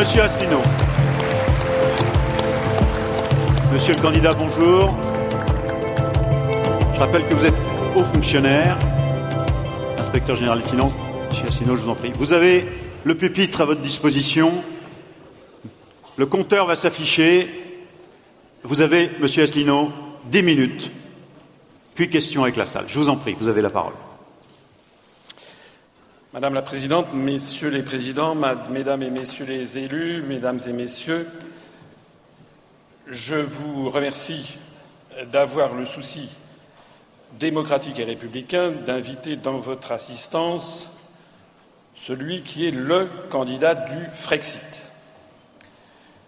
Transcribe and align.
Monsieur 0.00 0.22
Asselineau. 0.22 0.62
Monsieur 3.70 3.94
le 3.94 4.00
candidat, 4.00 4.32
bonjour. 4.32 4.96
Je 6.94 6.98
rappelle 6.98 7.26
que 7.28 7.34
vous 7.34 7.44
êtes 7.44 7.54
haut 7.94 8.04
fonctionnaire, 8.04 8.78
inspecteur 9.98 10.36
général 10.36 10.62
des 10.62 10.68
finances. 10.70 10.94
Monsieur 11.28 11.48
Asselineau, 11.48 11.76
je 11.76 11.82
vous 11.82 11.90
en 11.90 11.94
prie. 11.96 12.12
Vous 12.18 12.32
avez 12.32 12.64
le 13.04 13.14
pupitre 13.14 13.60
à 13.60 13.66
votre 13.66 13.82
disposition. 13.82 14.50
Le 16.16 16.24
compteur 16.24 16.64
va 16.64 16.76
s'afficher. 16.76 17.50
Vous 18.62 18.80
avez, 18.80 19.10
monsieur 19.20 19.42
Asselineau, 19.42 19.90
dix 20.24 20.42
minutes. 20.42 20.90
Puis 21.94 22.08
question 22.08 22.44
avec 22.44 22.56
la 22.56 22.64
salle. 22.64 22.86
Je 22.88 22.98
vous 22.98 23.10
en 23.10 23.16
prie, 23.16 23.36
vous 23.38 23.48
avez 23.48 23.60
la 23.60 23.68
parole. 23.68 23.92
Madame 26.32 26.54
la 26.54 26.62
Présidente, 26.62 27.12
Messieurs 27.12 27.70
les 27.70 27.82
Présidents, 27.82 28.36
Mesdames 28.70 29.02
et 29.02 29.10
Messieurs 29.10 29.46
les 29.46 29.78
élus, 29.78 30.22
Mesdames 30.22 30.60
et 30.64 30.72
Messieurs, 30.72 31.26
je 33.08 33.34
vous 33.34 33.90
remercie 33.90 34.58
d'avoir 35.32 35.74
le 35.74 35.84
souci 35.84 36.28
démocratique 37.40 37.98
et 37.98 38.04
républicain 38.04 38.70
d'inviter 38.70 39.34
dans 39.34 39.58
votre 39.58 39.90
assistance 39.90 40.88
celui 41.96 42.42
qui 42.42 42.64
est 42.64 42.70
le 42.70 43.08
candidat 43.28 43.74
du 43.74 44.06
Frexit, 44.12 44.92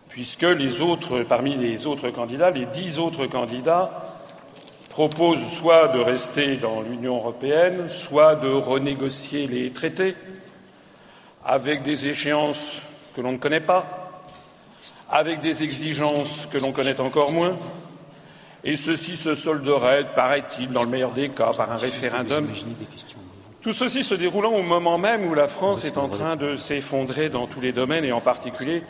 puisque 0.08 0.42
les 0.42 0.80
autres, 0.80 1.22
parmi 1.22 1.56
les 1.56 1.86
autres 1.86 2.10
candidats, 2.10 2.50
les 2.50 2.66
dix 2.66 2.98
autres 2.98 3.28
candidats 3.28 4.11
propose 4.92 5.48
soit 5.48 5.88
de 5.88 6.00
rester 6.00 6.56
dans 6.56 6.82
l'Union 6.82 7.16
européenne, 7.16 7.88
soit 7.88 8.34
de 8.34 8.50
renégocier 8.50 9.46
les 9.46 9.70
traités 9.70 10.14
avec 11.46 11.82
des 11.82 12.08
échéances 12.08 12.74
que 13.16 13.22
l'on 13.22 13.32
ne 13.32 13.38
connaît 13.38 13.60
pas, 13.60 14.20
avec 15.08 15.40
des 15.40 15.62
exigences 15.62 16.46
que 16.52 16.58
l'on 16.58 16.72
connaît 16.72 17.00
encore 17.00 17.32
moins, 17.32 17.56
et 18.64 18.76
ceci 18.76 19.16
se 19.16 19.34
solderait, 19.34 20.12
paraît-il, 20.14 20.68
dans 20.70 20.82
le 20.84 20.90
meilleur 20.90 21.12
des 21.12 21.30
cas, 21.30 21.54
par 21.54 21.72
un 21.72 21.78
référendum. 21.78 22.50
Tout 23.62 23.72
ceci 23.72 24.04
se 24.04 24.14
déroulant 24.14 24.52
au 24.52 24.62
moment 24.62 24.98
même 24.98 25.24
où 25.24 25.34
la 25.34 25.48
France 25.48 25.86
est 25.86 25.96
en 25.96 26.08
train 26.08 26.36
de 26.36 26.54
s'effondrer 26.56 27.30
dans 27.30 27.46
tous 27.46 27.62
les 27.62 27.72
domaines, 27.72 28.04
et 28.04 28.12
en 28.12 28.20
particulier 28.20 28.82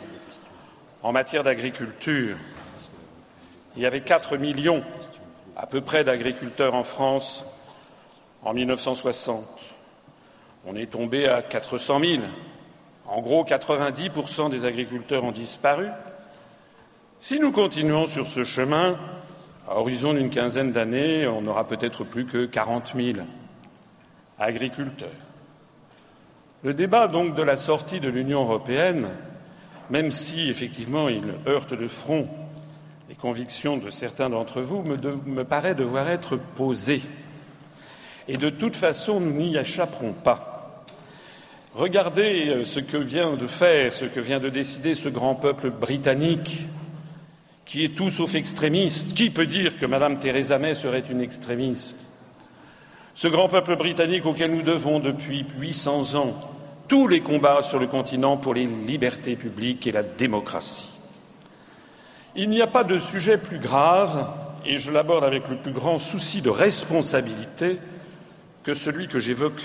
en 1.01 1.13
matière 1.13 1.43
d'agriculture. 1.43 2.35
Il 3.77 3.81
y 3.81 3.85
avait 3.85 4.01
quatre 4.01 4.35
millions 4.35 4.83
à 5.55 5.67
peu 5.67 5.81
près 5.81 6.03
d'agriculteurs 6.03 6.73
en 6.73 6.83
France 6.83 7.45
en 8.43 8.53
1960. 8.53 9.45
On 10.65 10.75
est 10.75 10.91
tombé 10.91 11.27
à 11.27 11.41
400 11.41 11.99
000. 11.99 12.23
En 13.05 13.21
gros, 13.21 13.43
90% 13.43 14.49
des 14.49 14.65
agriculteurs 14.65 15.23
ont 15.23 15.31
disparu. 15.31 15.87
Si 17.19 17.39
nous 17.39 17.51
continuons 17.51 18.07
sur 18.07 18.27
ce 18.27 18.43
chemin, 18.43 18.97
à 19.67 19.77
horizon 19.77 20.13
d'une 20.13 20.29
quinzaine 20.29 20.71
d'années, 20.71 21.27
on 21.27 21.41
n'aura 21.41 21.67
peut-être 21.67 22.03
plus 22.03 22.25
que 22.25 22.45
40 22.45 22.93
000 22.95 23.19
agriculteurs. 24.39 25.09
Le 26.63 26.73
débat 26.73 27.07
donc 27.07 27.35
de 27.35 27.43
la 27.43 27.57
sortie 27.57 27.99
de 27.99 28.09
l'Union 28.09 28.41
européenne, 28.41 29.09
même 29.89 30.11
si 30.11 30.49
effectivement 30.49 31.09
il 31.09 31.33
heurte 31.45 31.73
de 31.73 31.87
front 31.87 32.27
les 33.23 33.29
convictions 33.29 33.77
de 33.77 33.89
certains 33.89 34.29
d'entre 34.29 34.59
vous 34.59 34.83
me, 34.83 35.43
paraît 35.45 35.75
devoir 35.75 36.09
être 36.09 36.35
posées. 36.35 37.01
Et 38.27 38.35
de 38.35 38.49
toute 38.49 38.75
façon, 38.75 39.21
nous 39.21 39.31
n'y 39.31 39.55
échapperons 39.55 40.11
pas. 40.11 40.83
Regardez 41.73 42.49
euh, 42.49 42.63
ce 42.65 42.81
que 42.81 42.97
vient 42.97 43.35
de 43.35 43.47
faire, 43.47 43.93
ce 43.93 44.03
que 44.03 44.19
vient 44.19 44.41
de 44.41 44.49
décider 44.49 44.93
ce 44.93 45.07
grand 45.07 45.35
peuple 45.35 45.69
britannique, 45.69 46.67
qui 47.65 47.85
est 47.85 47.95
tout 47.95 48.11
sauf 48.11 48.35
extrémiste. 48.35 49.13
Qui 49.13 49.29
peut 49.29 49.45
dire 49.45 49.79
que 49.79 49.85
Mme 49.85 50.19
Theresa 50.19 50.59
May 50.59 50.75
serait 50.75 51.03
une 51.09 51.21
extrémiste? 51.21 51.95
Ce 53.13 53.29
grand 53.29 53.47
peuple 53.47 53.77
britannique 53.77 54.25
auquel 54.25 54.51
nous 54.51 54.63
devons 54.63 54.99
depuis 54.99 55.45
800 55.57 56.15
ans 56.15 56.33
tous 56.89 57.07
les 57.07 57.21
combats 57.21 57.61
sur 57.61 57.79
le 57.79 57.87
continent 57.87 58.35
pour 58.35 58.53
les 58.53 58.65
libertés 58.65 59.37
publiques 59.37 59.87
et 59.87 59.93
la 59.93 60.03
démocratie. 60.03 60.92
Il 62.35 62.49
n'y 62.49 62.61
a 62.63 62.67
pas 62.67 62.83
de 62.83 62.97
sujet 62.97 63.37
plus 63.37 63.59
grave, 63.59 64.27
et 64.65 64.77
je 64.77 64.89
l'aborde 64.89 65.23
avec 65.23 65.47
le 65.49 65.57
plus 65.57 65.71
grand 65.71 65.99
souci 65.99 66.41
de 66.41 66.49
responsabilité, 66.49 67.77
que 68.63 68.73
celui 68.73 69.07
que 69.07 69.19
j'évoque 69.19 69.61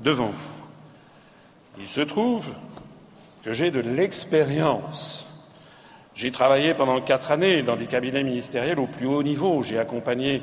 devant 0.00 0.28
vous. 0.28 0.50
Il 1.78 1.88
se 1.88 2.00
trouve 2.00 2.48
que 3.42 3.52
j'ai 3.52 3.70
de 3.70 3.80
l'expérience. 3.80 5.26
J'ai 6.14 6.32
travaillé 6.32 6.72
pendant 6.72 7.02
quatre 7.02 7.32
années 7.32 7.62
dans 7.62 7.76
des 7.76 7.86
cabinets 7.86 8.22
ministériels 8.22 8.78
au 8.78 8.86
plus 8.86 9.06
haut 9.06 9.22
niveau. 9.22 9.60
J'ai 9.62 9.78
accompagné 9.78 10.42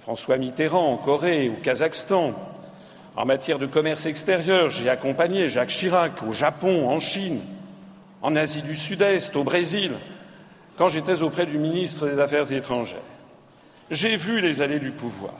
François 0.00 0.38
Mitterrand 0.38 0.92
en 0.92 0.96
Corée, 0.96 1.50
au 1.50 1.60
Kazakhstan. 1.62 2.32
En 3.14 3.26
matière 3.26 3.58
de 3.58 3.66
commerce 3.66 4.06
extérieur, 4.06 4.70
j'ai 4.70 4.88
accompagné 4.88 5.50
Jacques 5.50 5.68
Chirac 5.68 6.22
au 6.22 6.32
Japon, 6.32 6.88
en 6.88 6.98
Chine, 6.98 7.42
en 8.22 8.36
Asie 8.36 8.62
du 8.62 8.74
Sud-Est, 8.74 9.36
au 9.36 9.44
Brésil 9.44 9.92
quand 10.78 10.88
j'étais 10.88 11.22
auprès 11.22 11.44
du 11.44 11.58
ministre 11.58 12.06
des 12.06 12.20
Affaires 12.20 12.50
étrangères. 12.52 13.02
J'ai 13.90 14.16
vu 14.16 14.40
les 14.40 14.62
allées 14.62 14.78
du 14.78 14.92
pouvoir. 14.92 15.34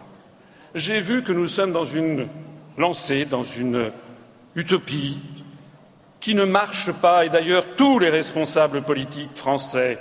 J'ai 0.75 1.01
vu 1.01 1.23
que 1.23 1.33
nous 1.33 1.47
sommes 1.47 1.73
dans 1.73 1.85
une 1.85 2.29
lancée, 2.77 3.25
dans 3.25 3.45
une 3.45 3.93
utopie 4.57 5.19
qui 6.21 6.35
ne 6.35 6.45
marche 6.45 6.91
pas, 7.01 7.25
et 7.25 7.29
d'ailleurs 7.29 7.65
tous 7.77 8.01
les 8.01 8.11
responsables 8.11 8.83
politiques 8.83 9.33
français, 9.33 9.99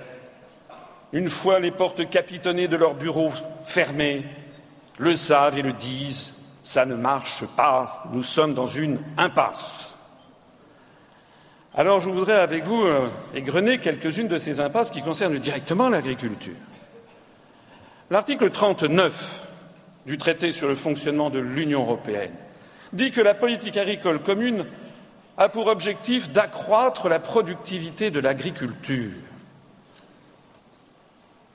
une 1.13 1.29
fois 1.29 1.59
les 1.59 1.71
portes 1.71 2.09
capitonnées 2.09 2.67
de 2.67 2.75
leurs 2.75 2.95
bureaux 2.95 3.31
fermées, 3.65 4.25
le 4.97 5.15
savent 5.15 5.57
et 5.57 5.61
le 5.61 5.73
disent, 5.73 6.33
ça 6.63 6.85
ne 6.85 6.95
marche 6.95 7.43
pas, 7.55 8.03
nous 8.11 8.23
sommes 8.23 8.55
dans 8.55 8.65
une 8.65 8.99
impasse. 9.17 9.96
Alors 11.77 11.99
je 11.99 12.09
voudrais 12.09 12.39
avec 12.39 12.63
vous 12.63 12.85
euh, 12.85 13.07
égrener 13.35 13.77
quelques-unes 13.77 14.27
de 14.27 14.39
ces 14.39 14.59
impasses 14.59 14.89
qui 14.89 15.03
concernent 15.03 15.37
directement 15.37 15.89
l'agriculture. 15.89 16.55
L'article 18.09 18.49
39 18.49 19.47
du 20.07 20.17
traité 20.17 20.51
sur 20.51 20.67
le 20.67 20.73
fonctionnement 20.73 21.29
de 21.29 21.37
l'Union 21.37 21.83
européenne 21.83 22.31
dit 22.93 23.11
que 23.11 23.21
la 23.21 23.35
politique 23.35 23.77
agricole 23.77 24.23
commune 24.23 24.65
a 25.37 25.49
pour 25.49 25.67
objectif 25.67 26.31
d'accroître 26.31 27.09
la 27.09 27.19
productivité 27.19 28.09
de 28.09 28.19
l'agriculture. 28.19 29.11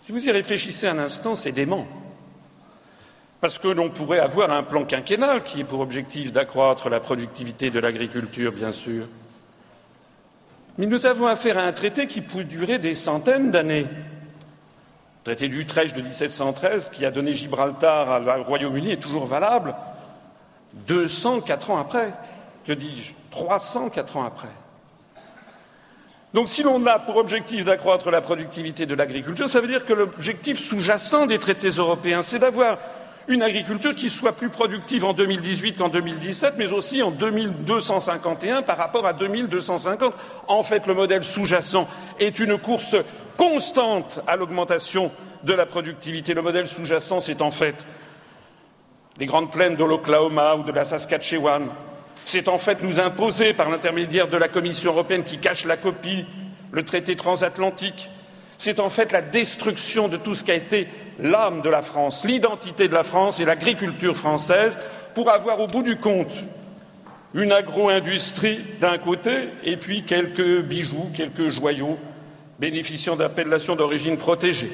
Si 0.07 0.13
vous 0.13 0.25
y 0.25 0.31
réfléchissez 0.31 0.87
un 0.87 0.99
instant, 0.99 1.35
c'est 1.35 1.51
dément. 1.51 1.89
Parce 3.41 3.59
que 3.59 3.67
l'on 3.67 3.91
pourrait 3.91 4.21
avoir 4.21 4.53
un 4.53 4.63
plan 4.63 4.85
quinquennal 4.85 5.43
qui 5.43 5.63
ait 5.63 5.65
pour 5.65 5.81
objectif 5.81 6.31
d'accroître 6.31 6.89
la 6.89 7.01
productivité 7.01 7.71
de 7.71 7.81
l'agriculture, 7.81 8.53
bien 8.53 8.71
sûr. 8.71 9.09
Mais 10.79 10.87
nous 10.87 11.07
avons 11.07 11.27
affaire 11.27 11.59
à 11.59 11.63
un 11.63 11.73
traité 11.73 12.07
qui 12.07 12.21
peut 12.21 12.45
durer 12.45 12.79
des 12.79 12.95
centaines 12.95 13.51
d'années. 13.51 13.83
Le 13.85 15.25
traité 15.25 15.49
d'Utrecht 15.49 15.95
de 15.97 16.03
1713, 16.03 16.91
qui 16.91 17.05
a 17.05 17.11
donné 17.11 17.33
Gibraltar 17.33 18.41
au 18.41 18.43
Royaume-Uni, 18.45 18.93
est 18.93 19.03
toujours 19.03 19.27
valable 19.27 19.75
204 20.87 21.71
ans 21.71 21.79
après. 21.79 22.13
Que 22.67 22.73
dis-je? 22.73 23.13
304 23.31 24.17
ans 24.17 24.25
après. 24.25 24.49
Donc 26.35 26.49
si 26.49 26.63
l'on 26.63 26.85
a 26.87 26.99
pour 26.99 27.17
objectif 27.17 27.65
d'accroître 27.65 28.11
la 28.11 28.23
productivité 28.23 28.87
de 28.87 28.95
l'agriculture, 28.95 29.49
ça 29.49 29.61
veut 29.61 29.69
dire 29.69 29.85
que 29.85 29.93
l'objectif 29.93 30.59
sous-jacent 30.59 31.27
des 31.27 31.39
traités 31.39 31.69
européens, 31.69 32.23
c'est 32.23 32.39
d'avoir 32.39 32.79
une 33.29 33.43
agriculture 33.43 33.95
qui 33.95 34.09
soit 34.09 34.33
plus 34.33 34.49
productive 34.49 35.05
en 35.05 35.13
2018 35.13 35.79
qu'en 35.79 35.89
2017, 35.89 36.55
mais 36.59 36.73
aussi 36.73 37.03
en 37.03 37.11
2251 37.11 38.63
par 38.63 38.77
rapport 38.77 39.07
à 39.07 39.13
2250. 39.13 40.15
En 40.49 40.63
fait, 40.63 40.87
le 40.87 40.95
modèle 40.95 41.23
sous-jacent 41.23 41.89
est 42.19 42.39
une 42.41 42.59
course 42.59 42.97
constante 43.37 44.21
à 44.27 44.37
l'augmentation 44.37 45.11
de 45.45 45.53
la 45.53 45.67
productivité. 45.67 46.35
Le 46.35 46.43
modèle 46.43 46.67
sous-jacent, 46.67 47.21
c'est 47.21 47.43
en 47.43 47.51
fait 47.51 47.87
les 49.19 49.27
grandes 49.27 49.51
plaines 49.51 49.77
de 49.77 49.85
l'Oklahoma 49.85 50.57
ou 50.57 50.63
de 50.63 50.73
la 50.73 50.85
Saskatchewan. 50.85 51.69
C'est 52.25 52.49
en 52.49 52.59
fait 52.59 52.83
nous 52.83 53.01
imposer 53.01 53.53
par 53.53 53.71
l'intermédiaire 53.71 54.29
de 54.29 54.37
la 54.37 54.49
Commission 54.49 54.93
européenne 54.93 55.25
qui 55.25 55.39
cache 55.39 55.65
la 55.65 55.77
copie 55.77 56.25
le 56.71 56.85
traité 56.85 57.17
transatlantique. 57.17 58.11
C'est 58.59 58.81
en 58.81 58.91
fait 58.91 59.13
la 59.13 59.23
destruction 59.23 60.09
de 60.09 60.17
tout 60.17 60.35
ce 60.35 60.45
qui 60.45 60.51
a 60.51 60.55
été 60.55 60.89
l'âme 61.23 61.63
de 61.63 61.71
la 61.71 61.83
France, 61.83 62.25
l'identité 62.25 62.89
de 62.89 62.95
la 62.95 63.05
France 63.05 63.41
et 63.41 63.45
l'agriculture 63.45 64.17
française 64.17 64.77
pour 65.15 65.31
avoir 65.31 65.61
au 65.61 65.67
bout 65.67 65.83
du 65.83 65.97
compte 65.97 66.33
une 67.35 67.53
agro-industrie 67.53 68.61
d'un 68.81 68.99
côté 68.99 69.49
et 69.65 69.77
puis 69.77 70.03
quelques 70.03 70.61
bijoux, 70.63 71.07
quelques 71.17 71.49
joyaux 71.49 71.99
bénéficiant 72.59 73.17
d'appellations 73.17 73.77
d'origine 73.77 74.19
protégée, 74.19 74.71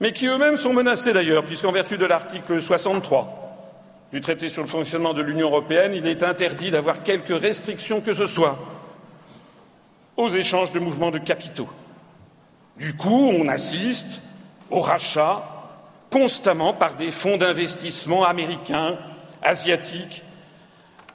mais 0.00 0.12
qui 0.12 0.26
eux-mêmes 0.26 0.56
sont 0.56 0.72
menacés 0.72 1.12
d'ailleurs, 1.12 1.44
puisqu'en 1.44 1.72
vertu 1.72 1.96
de 1.96 2.04
l'article 2.04 2.60
63 2.60 3.40
du 4.12 4.20
traité 4.20 4.48
sur 4.48 4.62
le 4.62 4.68
fonctionnement 4.68 5.14
de 5.14 5.22
l'Union 5.22 5.48
européenne, 5.48 5.94
il 5.94 6.06
est 6.06 6.22
interdit 6.22 6.70
d'avoir 6.70 7.02
quelque 7.02 7.32
restriction 7.32 8.00
que 8.00 8.12
ce 8.12 8.26
soit 8.26 8.56
aux 10.16 10.28
échanges 10.28 10.72
de 10.72 10.78
mouvements 10.78 11.10
de 11.10 11.18
capitaux. 11.18 11.68
Du 12.76 12.94
coup, 12.96 13.32
on 13.36 13.48
assiste 13.48 14.20
au 14.74 14.80
rachat 14.80 15.42
constamment 16.10 16.74
par 16.74 16.94
des 16.94 17.12
fonds 17.12 17.36
d'investissement 17.36 18.24
américains, 18.24 18.98
asiatiques, 19.40 20.22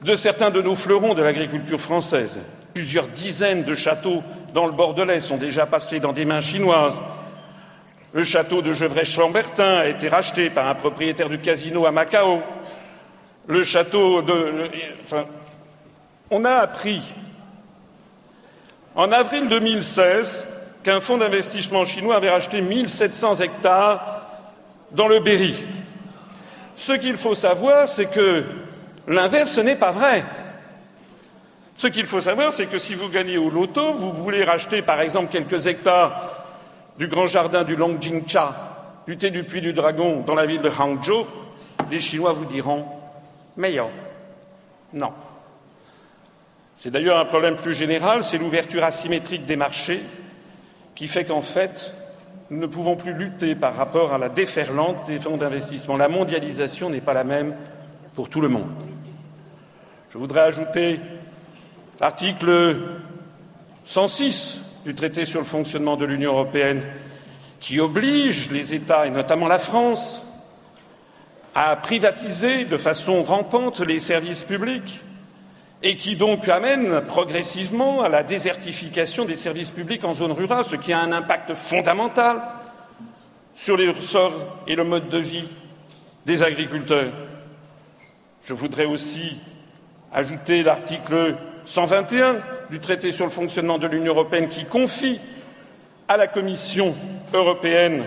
de 0.01 0.15
certains 0.15 0.49
de 0.49 0.61
nos 0.61 0.75
fleurons 0.75 1.13
de 1.13 1.21
l'agriculture 1.21 1.79
française. 1.79 2.39
Plusieurs 2.73 3.07
dizaines 3.07 3.63
de 3.63 3.75
châteaux 3.75 4.23
dans 4.53 4.65
le 4.65 4.71
Bordelais 4.71 5.19
sont 5.19 5.35
déjà 5.35 5.65
passés 5.65 5.99
dans 5.99 6.13
des 6.13 6.23
mains 6.23 6.39
chinoises. 6.39 7.01
Le 8.13 8.23
château 8.23 8.61
de 8.61 8.71
Gevrey-Chambertin 8.71 9.77
a 9.79 9.87
été 9.87 10.07
racheté 10.07 10.49
par 10.49 10.67
un 10.67 10.75
propriétaire 10.75 11.29
du 11.29 11.39
casino 11.39 11.85
à 11.85 11.91
Macao. 11.91 12.41
Le 13.45 13.63
château 13.63 14.21
de. 14.21 14.69
Enfin, 15.03 15.25
on 16.31 16.45
a 16.45 16.53
appris 16.53 17.01
en 18.95 19.11
avril 19.11 19.49
2016 19.49 20.58
qu'un 20.89 21.01
fonds 21.01 21.19
d'investissement 21.19 21.85
chinois 21.85 22.15
avait 22.15 22.31
racheté 22.31 22.61
1700 22.61 23.41
hectares 23.41 24.23
dans 24.91 25.07
le 25.07 25.19
Berry. 25.19 25.53
Ce 26.75 26.93
qu'il 26.93 27.15
faut 27.15 27.35
savoir, 27.35 27.87
c'est 27.87 28.09
que 28.09 28.43
l'inverse 29.07 29.59
n'est 29.59 29.75
pas 29.75 29.91
vrai. 29.91 30.25
Ce 31.75 31.85
qu'il 31.85 32.07
faut 32.07 32.21
savoir, 32.21 32.51
c'est 32.51 32.65
que 32.65 32.79
si 32.79 32.95
vous 32.95 33.07
gagnez 33.07 33.37
au 33.37 33.51
loto, 33.51 33.93
vous 33.93 34.13
voulez 34.13 34.43
racheter 34.43 34.81
par 34.81 34.99
exemple 34.99 35.31
quelques 35.31 35.67
hectares 35.67 36.43
du 36.97 37.07
grand 37.07 37.27
jardin 37.27 37.63
du 37.63 37.75
Longjingcha, 37.75 39.03
du 39.05 39.15
thé 39.15 39.29
du 39.29 39.43
Puy 39.43 39.61
du 39.61 39.73
Dragon, 39.73 40.21
dans 40.25 40.33
la 40.33 40.47
ville 40.47 40.61
de 40.61 40.71
Hangzhou, 40.71 41.27
les 41.91 41.99
Chinois 41.99 42.33
vous 42.33 42.45
diront 42.45 42.87
meilleur. 43.55 43.89
Non. 44.93 45.13
C'est 46.73 46.89
d'ailleurs 46.89 47.19
un 47.19 47.25
problème 47.25 47.57
plus 47.57 47.75
général, 47.75 48.23
c'est 48.23 48.39
l'ouverture 48.39 48.83
asymétrique 48.83 49.45
des 49.45 49.55
marchés 49.55 50.01
qui 50.99 51.07
fait 51.07 51.23
qu'en 51.23 51.41
fait, 51.41 51.93
nous 52.49 52.59
ne 52.59 52.67
pouvons 52.67 52.97
plus 52.97 53.13
lutter 53.13 53.55
par 53.55 53.73
rapport 53.73 54.11
à 54.11 54.17
la 54.17 54.27
déferlante 54.27 55.07
des 55.07 55.17
fonds 55.17 55.37
d'investissement. 55.37 55.95
La 55.95 56.09
mondialisation 56.09 56.89
n'est 56.89 56.99
pas 56.99 57.13
la 57.13 57.23
même 57.23 57.55
pour 58.15 58.27
tout 58.27 58.41
le 58.41 58.49
monde. 58.49 58.67
Je 60.09 60.17
voudrais 60.17 60.41
ajouter 60.41 60.99
l'article 62.01 62.81
106 63.85 64.81
du 64.83 64.93
traité 64.93 65.23
sur 65.23 65.39
le 65.39 65.45
fonctionnement 65.45 65.95
de 65.95 66.03
l'Union 66.03 66.33
européenne 66.33 66.81
qui 67.61 67.79
oblige 67.79 68.51
les 68.51 68.73
États, 68.73 69.07
et 69.07 69.09
notamment 69.09 69.47
la 69.47 69.57
France, 69.57 70.27
à 71.55 71.77
privatiser 71.77 72.65
de 72.65 72.75
façon 72.75 73.23
rampante 73.23 73.79
les 73.79 73.99
services 73.99 74.43
publics 74.43 74.99
et 75.81 75.95
qui 75.95 76.15
donc 76.15 76.47
amène 76.49 77.01
progressivement 77.01 78.01
à 78.01 78.09
la 78.09 78.23
désertification 78.23 79.25
des 79.25 79.37
services 79.37 79.71
publics 79.71 80.03
en 80.03 80.13
zone 80.13 80.33
rurale, 80.33 80.65
ce 80.65 80.75
qui 80.75 80.91
a 80.91 80.99
un 80.99 81.11
impact 81.11 81.53
fondamental 81.53 82.41
sur 83.55 83.77
les 83.77 83.89
ressorts 83.89 84.57
et 84.67 84.75
le 84.75 84.83
mode 84.83 85.09
de 85.09 85.17
vie 85.17 85.45
des 86.25 86.43
agriculteurs. 86.43 87.11
Je 88.43 88.53
voudrais 88.53 88.85
aussi 88.85 89.37
ajouter 90.11 90.63
l'article 90.63 91.37
121 91.65 92.37
du 92.69 92.79
traité 92.79 93.11
sur 93.11 93.25
le 93.25 93.31
fonctionnement 93.31 93.77
de 93.77 93.87
l'Union 93.87 94.13
européenne 94.13 94.49
qui 94.49 94.65
confie 94.65 95.19
à 96.07 96.17
la 96.17 96.27
Commission 96.27 96.93
européenne 97.33 98.05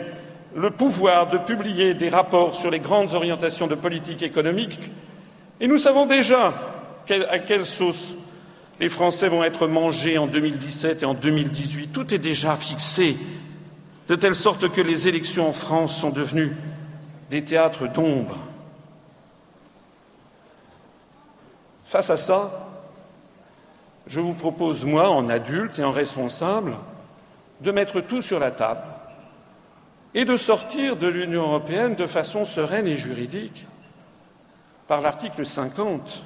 le 0.54 0.70
pouvoir 0.70 1.30
de 1.30 1.38
publier 1.38 1.94
des 1.94 2.08
rapports 2.10 2.54
sur 2.54 2.70
les 2.70 2.80
grandes 2.80 3.14
orientations 3.14 3.66
de 3.66 3.74
politique 3.74 4.22
économique. 4.22 4.90
Et 5.60 5.68
nous 5.68 5.78
savons 5.78 6.06
déjà 6.06 6.52
à 7.08 7.38
quelle 7.38 7.66
sauce 7.66 8.12
les 8.80 8.88
Français 8.88 9.28
vont 9.28 9.44
être 9.44 9.66
mangés 9.66 10.18
en 10.18 10.26
2017 10.26 11.02
et 11.02 11.06
en 11.06 11.14
2018. 11.14 11.92
Tout 11.92 12.12
est 12.12 12.18
déjà 12.18 12.56
fixé, 12.56 13.16
de 14.08 14.14
telle 14.16 14.34
sorte 14.34 14.68
que 14.72 14.80
les 14.80 15.08
élections 15.08 15.48
en 15.48 15.52
France 15.52 15.96
sont 15.96 16.10
devenues 16.10 16.56
des 17.30 17.44
théâtres 17.44 17.86
d'ombre. 17.86 18.38
Face 21.84 22.10
à 22.10 22.16
ça, 22.16 22.68
je 24.06 24.20
vous 24.20 24.34
propose, 24.34 24.84
moi, 24.84 25.10
en 25.10 25.28
adulte 25.28 25.78
et 25.78 25.84
en 25.84 25.92
responsable, 25.92 26.74
de 27.60 27.70
mettre 27.70 28.00
tout 28.00 28.22
sur 28.22 28.38
la 28.38 28.50
table 28.50 28.82
et 30.14 30.24
de 30.24 30.36
sortir 30.36 30.96
de 30.96 31.06
l'Union 31.06 31.42
européenne 31.42 31.94
de 31.94 32.06
façon 32.06 32.44
sereine 32.44 32.86
et 32.86 32.96
juridique 32.96 33.66
par 34.88 35.00
l'article 35.00 35.46
50 35.46 36.22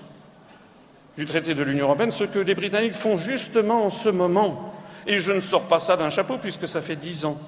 du 1.16 1.24
traité 1.24 1.54
de 1.54 1.62
l'Union 1.62 1.86
européenne, 1.86 2.10
ce 2.10 2.24
que 2.24 2.38
les 2.38 2.54
Britanniques 2.54 2.94
font 2.94 3.16
justement 3.16 3.84
en 3.84 3.90
ce 3.90 4.08
moment. 4.08 4.74
Et 5.06 5.18
je 5.18 5.32
ne 5.32 5.40
sors 5.40 5.68
pas 5.68 5.78
ça 5.78 5.96
d'un 5.96 6.10
chapeau, 6.10 6.36
puisque 6.38 6.68
ça 6.68 6.82
fait 6.82 6.96
dix 6.96 7.24
ans 7.24 7.38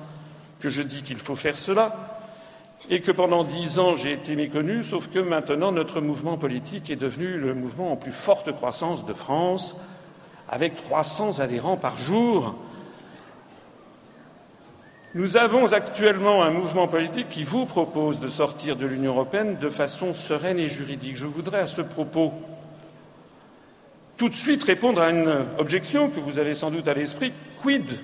que 0.60 0.68
je 0.70 0.82
dis 0.82 1.02
qu'il 1.02 1.18
faut 1.18 1.36
faire 1.36 1.58
cela, 1.58 2.18
et 2.88 3.00
que 3.00 3.12
pendant 3.12 3.44
dix 3.44 3.78
ans 3.78 3.96
j'ai 3.96 4.12
été 4.12 4.36
méconnu, 4.36 4.84
sauf 4.84 5.08
que 5.08 5.18
maintenant 5.18 5.72
notre 5.72 6.00
mouvement 6.00 6.38
politique 6.38 6.90
est 6.90 6.96
devenu 6.96 7.36
le 7.36 7.54
mouvement 7.54 7.92
en 7.92 7.96
plus 7.96 8.12
forte 8.12 8.52
croissance 8.52 9.04
de 9.04 9.12
France, 9.12 9.76
avec 10.48 10.76
300 10.76 11.40
adhérents 11.40 11.76
par 11.76 11.98
jour. 11.98 12.54
Nous 15.14 15.36
avons 15.36 15.72
actuellement 15.72 16.42
un 16.42 16.50
mouvement 16.50 16.86
politique 16.86 17.28
qui 17.28 17.42
vous 17.42 17.66
propose 17.66 18.20
de 18.20 18.28
sortir 18.28 18.76
de 18.76 18.86
l'Union 18.86 19.12
européenne 19.12 19.58
de 19.58 19.68
façon 19.68 20.14
sereine 20.14 20.58
et 20.58 20.68
juridique. 20.68 21.16
Je 21.16 21.26
voudrais 21.26 21.60
à 21.60 21.66
ce 21.66 21.82
propos 21.82 22.32
tout 24.18 24.28
de 24.28 24.34
suite 24.34 24.64
répondre 24.64 25.00
à 25.00 25.10
une 25.10 25.46
objection 25.58 26.10
que 26.10 26.18
vous 26.18 26.38
avez 26.38 26.54
sans 26.54 26.70
doute 26.70 26.88
à 26.88 26.94
l'esprit. 26.94 27.32
Quid 27.62 27.96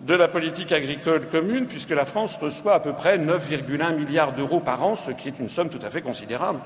de 0.00 0.14
la 0.14 0.28
politique 0.28 0.72
agricole 0.72 1.28
commune, 1.28 1.66
puisque 1.66 1.90
la 1.90 2.04
France 2.04 2.36
reçoit 2.38 2.74
à 2.74 2.80
peu 2.80 2.94
près 2.94 3.18
9,1 3.18 3.94
milliards 3.94 4.32
d'euros 4.32 4.60
par 4.60 4.84
an, 4.84 4.96
ce 4.96 5.12
qui 5.12 5.28
est 5.28 5.38
une 5.38 5.48
somme 5.48 5.70
tout 5.70 5.78
à 5.82 5.90
fait 5.90 6.02
considérable, 6.02 6.60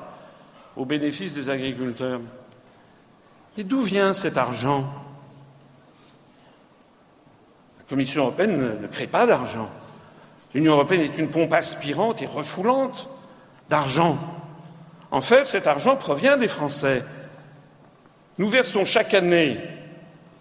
au 0.76 0.84
bénéfice 0.84 1.34
des 1.34 1.50
agriculteurs? 1.50 2.20
Et 3.56 3.64
d'où 3.64 3.82
vient 3.82 4.12
cet 4.12 4.36
argent? 4.36 4.92
La 7.78 7.84
Commission 7.88 8.22
européenne 8.22 8.80
ne 8.80 8.86
crée 8.86 9.06
pas 9.08 9.26
d'argent. 9.26 9.68
L'Union 10.54 10.74
européenne 10.74 11.00
est 11.00 11.18
une 11.18 11.30
pompe 11.30 11.52
aspirante 11.52 12.22
et 12.22 12.26
refoulante 12.26 13.08
d'argent. 13.68 14.16
En 15.10 15.20
fait, 15.20 15.46
cet 15.46 15.66
argent 15.66 15.96
provient 15.96 16.36
des 16.36 16.48
Français. 16.48 17.02
Nous 18.38 18.48
versons 18.48 18.84
chaque 18.84 19.14
année, 19.14 19.58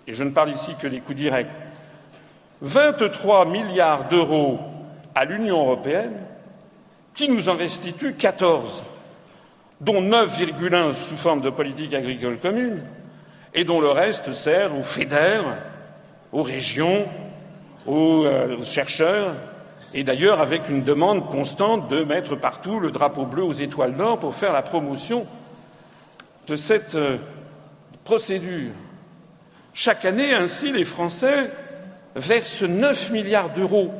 et 0.05 0.13
je 0.13 0.23
ne 0.23 0.29
parle 0.29 0.51
ici 0.51 0.75
que 0.79 0.87
des 0.87 0.99
coûts 0.99 1.15
directs, 1.15 1.49
23 2.61 3.45
milliards 3.45 4.07
d'euros 4.07 4.59
à 5.15 5.25
l'Union 5.25 5.61
européenne, 5.61 6.13
qui 7.15 7.27
nous 7.27 7.49
en 7.49 7.55
restitue 7.55 8.13
14, 8.13 8.83
dont 9.81 10.01
9,1 10.01 10.93
sous 10.93 11.15
forme 11.15 11.41
de 11.41 11.49
politique 11.49 11.95
agricole 11.95 12.37
commune, 12.37 12.83
et 13.55 13.63
dont 13.63 13.81
le 13.81 13.89
reste 13.89 14.31
sert 14.33 14.77
aux 14.77 14.83
FEDER, 14.83 15.41
aux 16.31 16.43
régions, 16.43 17.05
aux 17.87 18.25
euh, 18.25 18.61
chercheurs, 18.61 19.33
et 19.95 20.03
d'ailleurs 20.03 20.41
avec 20.41 20.69
une 20.69 20.83
demande 20.83 21.27
constante 21.29 21.87
de 21.89 22.03
mettre 22.03 22.35
partout 22.35 22.79
le 22.79 22.91
drapeau 22.91 23.25
bleu 23.25 23.43
aux 23.43 23.53
étoiles 23.53 23.95
d'or 23.95 24.19
pour 24.19 24.35
faire 24.35 24.53
la 24.53 24.61
promotion 24.61 25.25
de 26.47 26.55
cette 26.55 26.93
euh, 26.95 27.17
procédure. 28.07 28.71
Chaque 29.73 30.05
année, 30.05 30.33
ainsi, 30.33 30.71
les 30.71 30.85
Français 30.85 31.51
versent 32.15 32.61
9 32.61 33.11
milliards 33.11 33.49
d'euros 33.49 33.91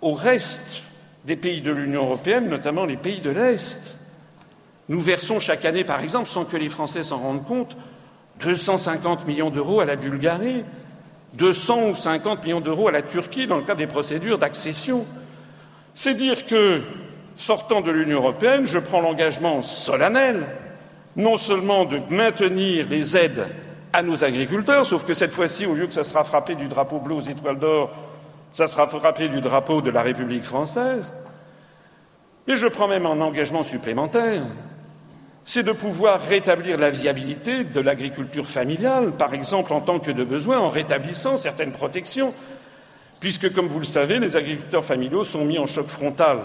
au 0.00 0.12
reste 0.12 0.82
des 1.24 1.34
pays 1.34 1.60
de 1.60 1.72
l'Union 1.72 2.04
européenne, 2.04 2.48
notamment 2.48 2.84
les 2.84 2.96
pays 2.96 3.20
de 3.20 3.30
l'Est. 3.30 3.98
Nous 4.88 5.00
versons 5.00 5.40
chaque 5.40 5.64
année, 5.64 5.82
par 5.82 6.04
exemple, 6.04 6.28
sans 6.28 6.44
que 6.44 6.56
les 6.56 6.68
Français 6.68 7.02
s'en 7.02 7.18
rendent 7.18 7.44
compte, 7.44 7.76
250 8.38 9.26
millions 9.26 9.50
d'euros 9.50 9.80
à 9.80 9.86
la 9.86 9.96
Bulgarie, 9.96 10.62
200 11.32 11.88
ou 11.88 11.96
50 11.96 12.44
millions 12.44 12.60
d'euros 12.60 12.86
à 12.86 12.92
la 12.92 13.02
Turquie 13.02 13.48
dans 13.48 13.56
le 13.56 13.64
cadre 13.64 13.78
des 13.78 13.88
procédures 13.88 14.38
d'accession. 14.38 15.04
C'est 15.94 16.14
dire 16.14 16.46
que, 16.46 16.80
sortant 17.36 17.80
de 17.80 17.90
l'Union 17.90 18.18
européenne, 18.18 18.66
je 18.66 18.78
prends 18.78 19.00
l'engagement 19.00 19.62
solennel 19.62 20.46
non 21.16 21.36
seulement 21.36 21.84
de 21.84 22.00
maintenir 22.10 22.88
les 22.88 23.16
aides 23.16 23.46
à 23.92 24.02
nos 24.02 24.24
agriculteurs, 24.24 24.84
sauf 24.84 25.04
que 25.04 25.14
cette 25.14 25.32
fois-ci, 25.32 25.66
au 25.66 25.74
lieu 25.74 25.86
que 25.86 25.94
ça 25.94 26.04
sera 26.04 26.24
frappé 26.24 26.54
du 26.54 26.66
drapeau 26.66 26.98
bleu 26.98 27.14
aux 27.14 27.20
étoiles 27.20 27.58
d'or, 27.58 27.90
ça 28.52 28.66
sera 28.66 28.86
frappé 28.88 29.28
du 29.28 29.40
drapeau 29.40 29.82
de 29.82 29.90
la 29.90 30.02
République 30.02 30.44
française, 30.44 31.14
mais 32.46 32.56
je 32.56 32.66
prends 32.66 32.88
même 32.88 33.06
un 33.06 33.20
engagement 33.20 33.62
supplémentaire, 33.62 34.42
c'est 35.44 35.62
de 35.62 35.72
pouvoir 35.72 36.20
rétablir 36.20 36.78
la 36.78 36.90
viabilité 36.90 37.64
de 37.64 37.80
l'agriculture 37.80 38.46
familiale, 38.46 39.12
par 39.12 39.34
exemple 39.34 39.72
en 39.72 39.80
tant 39.80 40.00
que 40.00 40.10
de 40.10 40.24
besoin, 40.24 40.58
en 40.58 40.70
rétablissant 40.70 41.36
certaines 41.36 41.72
protections, 41.72 42.34
puisque, 43.20 43.52
comme 43.52 43.68
vous 43.68 43.78
le 43.78 43.84
savez, 43.84 44.18
les 44.18 44.36
agriculteurs 44.36 44.84
familiaux 44.84 45.24
sont 45.24 45.44
mis 45.44 45.58
en 45.58 45.66
choc 45.66 45.86
frontal 45.86 46.38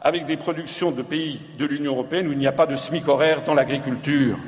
avec 0.00 0.26
des 0.26 0.36
productions 0.36 0.90
de 0.90 1.02
pays 1.02 1.40
de 1.58 1.66
l'Union 1.66 1.92
européenne 1.92 2.28
où 2.28 2.32
il 2.32 2.38
n'y 2.38 2.46
a 2.46 2.52
pas 2.52 2.66
de 2.66 2.74
SMIC 2.74 3.06
horaire 3.08 3.42
dans 3.42 3.54
l'agriculture, 3.54 4.38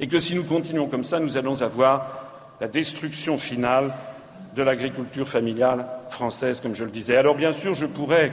et 0.00 0.08
que 0.08 0.18
si 0.18 0.34
nous 0.34 0.44
continuons 0.44 0.88
comme 0.88 1.04
ça, 1.04 1.20
nous 1.20 1.36
allons 1.36 1.62
avoir 1.62 2.56
la 2.60 2.68
destruction 2.68 3.38
finale 3.38 3.94
de 4.56 4.62
l'agriculture 4.62 5.28
familiale 5.28 5.86
française, 6.08 6.60
comme 6.60 6.74
je 6.74 6.84
le 6.84 6.90
disais. 6.90 7.16
Alors 7.16 7.36
bien 7.36 7.52
sûr, 7.52 7.74
je 7.74 7.86
pourrais, 7.86 8.32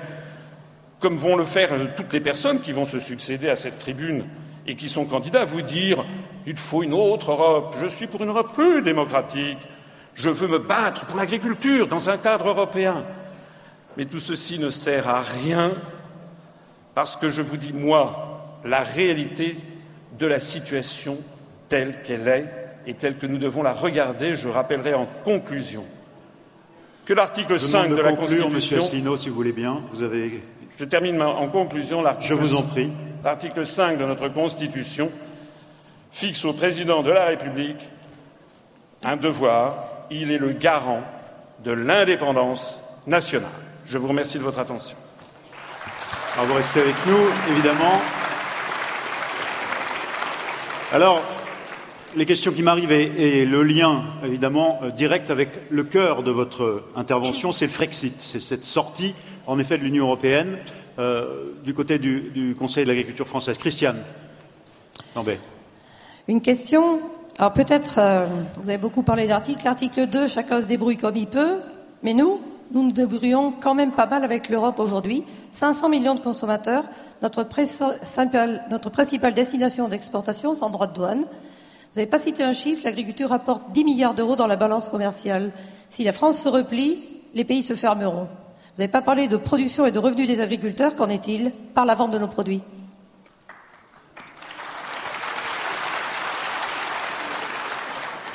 comme 0.99 1.15
vont 1.15 1.35
le 1.35 1.45
faire 1.45 1.69
toutes 1.95 2.13
les 2.13 2.19
personnes 2.19 2.59
qui 2.59 2.71
vont 2.71 2.85
se 2.85 2.99
succéder 2.99 3.49
à 3.49 3.55
cette 3.55 3.77
tribune 3.79 4.25
et 4.65 4.75
qui 4.75 4.89
sont 4.89 5.05
candidats, 5.05 5.45
vous 5.45 5.61
dire 5.61 6.03
il 6.47 6.57
faut 6.57 6.81
une 6.81 6.93
autre 6.93 7.31
Europe, 7.31 7.75
je 7.79 7.85
suis 7.87 8.07
pour 8.07 8.21
une 8.23 8.29
Europe 8.29 8.53
plus 8.53 8.81
démocratique, 8.81 9.59
je 10.15 10.29
veux 10.29 10.47
me 10.47 10.59
battre 10.59 11.05
pour 11.05 11.17
l'agriculture 11.17 11.87
dans 11.87 12.09
un 12.09 12.17
cadre 12.17 12.47
européen. 12.47 13.03
Mais 13.97 14.05
tout 14.05 14.19
ceci 14.19 14.57
ne 14.59 14.69
sert 14.69 15.07
à 15.07 15.21
rien 15.21 15.71
parce 16.95 17.17
que 17.17 17.29
je 17.29 17.41
vous 17.41 17.57
dis, 17.57 17.73
moi, 17.73 18.59
la 18.63 18.79
réalité 18.79 19.57
de 20.17 20.25
la 20.25 20.39
situation 20.39 21.17
telle 21.67 22.01
qu'elle 22.03 22.27
est 22.27 22.45
et 22.87 22.93
telle 22.93 23.17
que 23.17 23.27
nous 23.27 23.37
devons 23.37 23.61
la 23.61 23.73
regarder, 23.73 24.33
je 24.33 24.47
rappellerai 24.47 24.93
en 24.93 25.05
conclusion 25.23 25.83
que 27.05 27.13
l'article 27.13 27.59
5 27.59 27.89
de, 27.89 27.95
la 27.95 28.13
conclure, 28.13 28.17
Constitution. 28.17 28.49
Monsieur 28.49 28.79
Asselineau, 28.79 29.17
si 29.17 29.29
vous 29.29 29.35
voulez 29.35 29.51
bien, 29.51 29.83
vous 29.93 30.01
avez. 30.01 30.41
Je 30.77 30.85
termine 30.85 31.21
en 31.21 31.47
conclusion 31.49 32.01
l'article. 32.01 32.33
Je 32.33 32.33
vous 32.33 32.55
en 32.55 32.63
prie. 32.63 32.89
L'article 33.23 33.65
5 33.65 33.97
de 33.97 34.05
notre 34.05 34.29
Constitution 34.29 35.11
fixe 36.11 36.45
au 36.45 36.53
président 36.53 37.03
de 37.03 37.11
la 37.11 37.25
République 37.25 37.89
un 39.03 39.17
devoir. 39.17 40.07
Il 40.09 40.31
est 40.31 40.37
le 40.37 40.53
garant 40.53 41.01
de 41.63 41.71
l'indépendance 41.71 42.83
nationale. 43.07 43.49
Je 43.85 43.97
vous 43.97 44.07
remercie 44.07 44.37
de 44.37 44.43
votre 44.43 44.59
attention. 44.59 44.97
Alors, 46.37 46.47
vous 46.47 46.55
restez 46.55 46.81
avec 46.81 46.95
nous, 47.07 47.53
évidemment. 47.53 48.01
Alors, 50.91 51.21
les 52.13 52.25
questions 52.25 52.51
qui 52.51 52.61
m'arrivent 52.61 52.91
et, 52.91 53.45
le 53.45 53.63
lien, 53.63 54.03
évidemment, 54.21 54.81
euh, 54.83 54.89
direct 54.89 55.31
avec 55.31 55.49
le 55.69 55.85
cœur 55.85 56.23
de 56.23 56.31
votre 56.31 56.83
intervention, 56.97 57.53
c'est 57.53 57.67
le 57.67 57.71
Frexit. 57.71 58.15
C'est 58.19 58.41
cette 58.41 58.65
sortie, 58.65 59.15
en 59.47 59.59
effet, 59.59 59.77
de 59.77 59.83
l'Union 59.83 60.07
européenne 60.07 60.57
euh, 60.99 61.53
du 61.63 61.73
côté 61.73 61.99
du, 61.99 62.53
Conseil 62.59 62.83
de 62.83 62.89
l'agriculture 62.89 63.29
française. 63.29 63.57
Christiane 63.57 64.03
Lambert. 65.15 65.39
Une 66.27 66.41
question. 66.41 66.99
Alors 67.37 67.53
peut-être, 67.53 67.97
euh, 67.97 68.27
vous 68.61 68.67
avez 68.67 68.77
beaucoup 68.77 69.03
parlé 69.03 69.25
d'articles. 69.25 69.63
L'article 69.63 70.07
2, 70.07 70.27
chacun 70.27 70.61
se 70.61 70.67
débrouille 70.67 70.97
comme 70.97 71.15
il 71.15 71.27
peut. 71.27 71.59
Mais 72.03 72.13
nous, 72.13 72.41
nous 72.71 72.83
nous 72.83 72.91
débrouillons 72.91 73.53
quand 73.61 73.73
même 73.73 73.91
pas 73.91 74.05
mal 74.05 74.23
avec 74.23 74.49
l'Europe 74.49 74.79
aujourd'hui. 74.79 75.23
500 75.51 75.89
millions 75.89 76.15
de 76.15 76.19
consommateurs, 76.19 76.85
notre, 77.21 77.43
principale 77.43 79.33
destination 79.33 79.87
d'exportation 79.87 80.53
sans 80.53 80.69
droit 80.69 80.87
de 80.87 80.93
douane. 80.93 81.21
Vous 81.21 81.99
n'avez 81.99 82.09
pas 82.09 82.19
cité 82.19 82.43
un 82.43 82.53
chiffre, 82.53 82.81
l'agriculture 82.83 83.31
apporte 83.31 83.71
10 83.71 83.83
milliards 83.83 84.13
d'euros 84.13 84.35
dans 84.35 84.47
la 84.47 84.55
balance 84.55 84.87
commerciale. 84.87 85.51
Si 85.89 86.03
la 86.03 86.11
France 86.11 86.39
se 86.39 86.49
replie, 86.49 87.21
les 87.33 87.45
pays 87.45 87.63
se 87.63 87.73
fermeront. 87.73 88.23
Vous 88.75 88.81
n'avez 88.81 88.91
pas 88.91 89.01
parlé 89.01 89.27
de 89.27 89.37
production 89.37 89.85
et 89.85 89.91
de 89.91 89.99
revenus 89.99 90.27
des 90.27 90.41
agriculteurs, 90.41 90.95
qu'en 90.95 91.07
est-il 91.07 91.51
par 91.73 91.85
la 91.85 91.95
vente 91.95 92.11
de 92.11 92.19
nos 92.19 92.27
produits? 92.27 92.61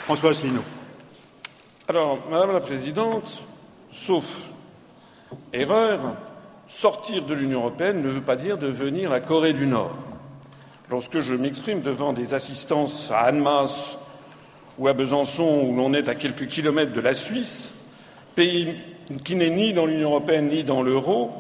François 0.05 0.31
Asselineau. 0.31 0.63
Alors, 1.89 2.19
Madame 2.31 2.53
la 2.53 2.61
Présidente, 2.61 3.43
sauf 3.93 4.43
erreur, 5.53 6.01
sortir 6.69 7.25
de 7.25 7.35
l'Union 7.35 7.61
européenne 7.61 8.03
ne 8.03 8.09
veut 8.09 8.23
pas 8.23 8.37
dire 8.37 8.59
devenir 8.59 9.11
la 9.11 9.21
Corée 9.21 9.53
du 9.53 9.67
Nord. 9.67 9.97
Lorsque 10.91 11.21
je 11.21 11.35
m'exprime 11.35 11.83
devant 11.83 12.13
des 12.13 12.35
assistances 12.35 13.11
à 13.11 13.21
Annemasse 13.21 13.99
ou 14.79 14.89
à 14.89 14.93
Besançon, 14.93 15.67
où 15.67 15.77
l'on 15.77 15.95
est 15.95 16.09
à 16.09 16.15
quelques 16.15 16.49
kilomètres 16.49 16.93
de 16.93 17.01
la 17.01 17.15
Suisse, 17.15 17.93
pays 18.35 18.77
qui 19.25 19.37
n'est 19.37 19.51
ni 19.51 19.73
dans 19.73 19.87
l'Union 19.87 20.11
européenne 20.11 20.49
ni 20.49 20.65
dans 20.65 20.83
l'euro, 20.83 21.31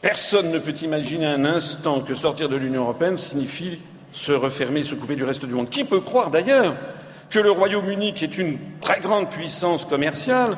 personne 0.00 0.50
ne 0.50 0.58
peut 0.58 0.74
imaginer 0.82 1.26
un 1.26 1.44
instant 1.44 2.00
que 2.00 2.14
sortir 2.14 2.48
de 2.48 2.56
l'Union 2.56 2.82
européenne 2.82 3.16
signifie 3.16 3.78
se 4.12 4.32
refermer, 4.32 4.84
se 4.84 4.94
couper 4.94 5.16
du 5.16 5.24
reste 5.24 5.44
du 5.44 5.54
monde. 5.54 5.70
Qui 5.70 5.84
peut 5.84 6.00
croire 6.00 6.30
d'ailleurs 6.30 6.76
que 7.30 7.38
le 7.38 7.50
Royaume-Uni, 7.50 8.14
qui 8.14 8.24
est 8.24 8.38
une 8.38 8.58
très 8.80 9.00
grande 9.00 9.28
puissance 9.28 9.84
commerciale, 9.84 10.56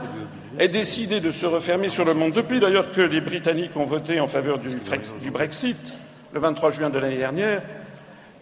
ait 0.60 0.68
décidé 0.68 1.20
de 1.20 1.30
se 1.30 1.46
refermer 1.46 1.88
sur 1.88 2.04
le 2.04 2.12
monde 2.12 2.32
depuis 2.32 2.60
d'ailleurs 2.60 2.92
que 2.92 3.00
les 3.00 3.22
Britanniques 3.22 3.76
ont 3.76 3.84
voté 3.84 4.20
en 4.20 4.26
faveur 4.26 4.58
du, 4.58 5.30
Brexit 5.30 5.96
le 6.34 6.38
23 6.38 6.70
juin 6.70 6.90
de 6.90 6.98
l'année 6.98 7.16
dernière, 7.16 7.62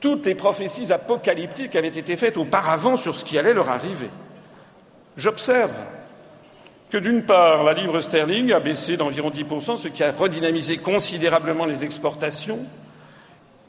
toutes 0.00 0.26
les 0.26 0.34
prophéties 0.34 0.92
apocalyptiques 0.92 1.76
avaient 1.76 1.88
été 1.88 2.16
faites 2.16 2.37
auparavant 2.37 2.96
sur 2.96 3.14
ce 3.14 3.25
qui 3.25 3.38
allait 3.38 3.54
leur 3.54 3.70
arriver. 3.70 4.10
J'observe 5.16 5.70
que 6.90 6.98
d'une 6.98 7.22
part, 7.22 7.62
la 7.62 7.72
livre 7.72 8.00
sterling 8.00 8.52
a 8.52 8.60
baissé 8.60 8.96
d'environ 8.96 9.30
10%, 9.30 9.76
ce 9.76 9.88
qui 9.88 10.02
a 10.02 10.10
redynamisé 10.10 10.78
considérablement 10.78 11.66
les 11.66 11.84
exportations, 11.84 12.58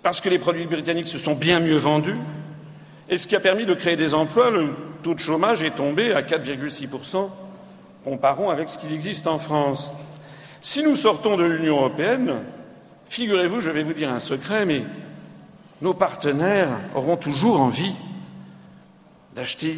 parce 0.02 0.22
que 0.22 0.30
les 0.30 0.40
produits 0.40 0.66
britanniques 0.66 1.08
se 1.08 1.20
sont 1.20 1.36
bien 1.36 1.60
mieux 1.60 1.78
vendus, 1.78 2.18
et 3.10 3.18
ce 3.18 3.28
qui 3.28 3.36
a 3.36 3.40
permis 3.40 3.66
de 3.66 3.74
créer 3.76 3.96
des 3.96 4.14
emplois, 4.16 4.50
le 4.50 4.70
taux 5.04 5.14
de 5.14 5.20
chômage 5.20 5.62
est 5.62 5.76
tombé 5.76 6.14
à 6.14 6.24
4,6%. 6.24 7.30
Comparons 8.04 8.50
avec 8.50 8.70
ce 8.70 8.78
qu'il 8.78 8.94
existe 8.94 9.28
en 9.28 9.40
France. 9.40 9.94
Si 10.62 10.84
nous 10.84 10.96
sortons 10.96 11.38
de 11.38 11.44
l'Union 11.44 11.78
européenne, 11.78 12.44
figurez-vous, 13.10 13.62
je 13.62 13.72
vais 13.72 13.84
vous 13.84 13.94
dire 13.94 14.10
un 14.10 14.20
secret, 14.20 14.66
mais 14.66 14.84
nos 15.82 15.94
partenaires 15.94 16.70
auront 16.96 17.18
toujours 17.18 17.62
envie 17.62 17.96
d'acheter 19.36 19.78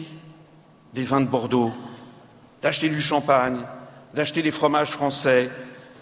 des 0.93 1.03
vins 1.03 1.21
de 1.21 1.27
Bordeaux, 1.27 1.71
d'acheter 2.61 2.89
du 2.89 3.01
champagne, 3.01 3.57
d'acheter 4.13 4.41
des 4.41 4.51
fromages 4.51 4.91
français, 4.91 5.49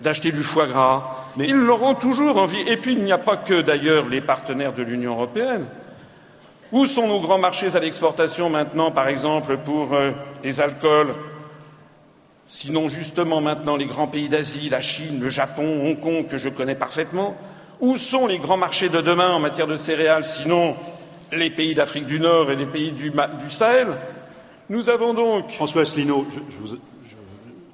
d'acheter 0.01 0.31
du 0.31 0.43
foie 0.43 0.67
gras. 0.67 1.27
Mais... 1.37 1.47
Ils 1.47 1.55
l'auront 1.55 1.95
toujours 1.95 2.37
envie. 2.37 2.61
Et 2.61 2.77
puis, 2.77 2.93
il 2.93 3.03
n'y 3.03 3.11
a 3.11 3.17
pas 3.17 3.37
que, 3.37 3.61
d'ailleurs, 3.61 4.07
les 4.07 4.21
partenaires 4.21 4.73
de 4.73 4.83
l'Union 4.83 5.13
européenne. 5.13 5.65
Où 6.71 6.85
sont 6.85 7.07
nos 7.07 7.19
grands 7.19 7.39
marchés 7.39 7.75
à 7.75 7.79
l'exportation 7.79 8.49
maintenant, 8.49 8.91
par 8.91 9.07
exemple, 9.07 9.57
pour 9.57 9.93
euh, 9.93 10.11
les 10.43 10.61
alcools? 10.61 11.15
Sinon, 12.51 12.87
justement, 12.87 13.41
maintenant, 13.41 13.77
les 13.77 13.85
grands 13.85 14.07
pays 14.07 14.27
d'Asie, 14.27 14.69
la 14.69 14.81
Chine, 14.81 15.21
le 15.21 15.29
Japon, 15.29 15.85
Hong 15.85 15.99
Kong, 15.99 16.27
que 16.27 16.39
je 16.39 16.49
connais 16.49 16.73
parfaitement. 16.73 17.37
Où 17.79 17.95
sont 17.95 18.25
les 18.25 18.39
grands 18.39 18.57
marchés 18.57 18.89
de 18.89 19.01
demain 19.01 19.29
en 19.29 19.39
matière 19.39 19.67
de 19.67 19.75
céréales, 19.75 20.25
sinon 20.25 20.75
les 21.31 21.51
pays 21.51 21.75
d'Afrique 21.75 22.07
du 22.07 22.19
Nord 22.19 22.49
et 22.49 22.55
les 22.55 22.65
pays 22.65 22.91
du, 22.91 23.13
Sahel? 23.49 23.89
Nous 24.67 24.89
avons 24.89 25.13
donc. 25.13 25.51
François 25.51 25.83
Asselineau, 25.83 26.25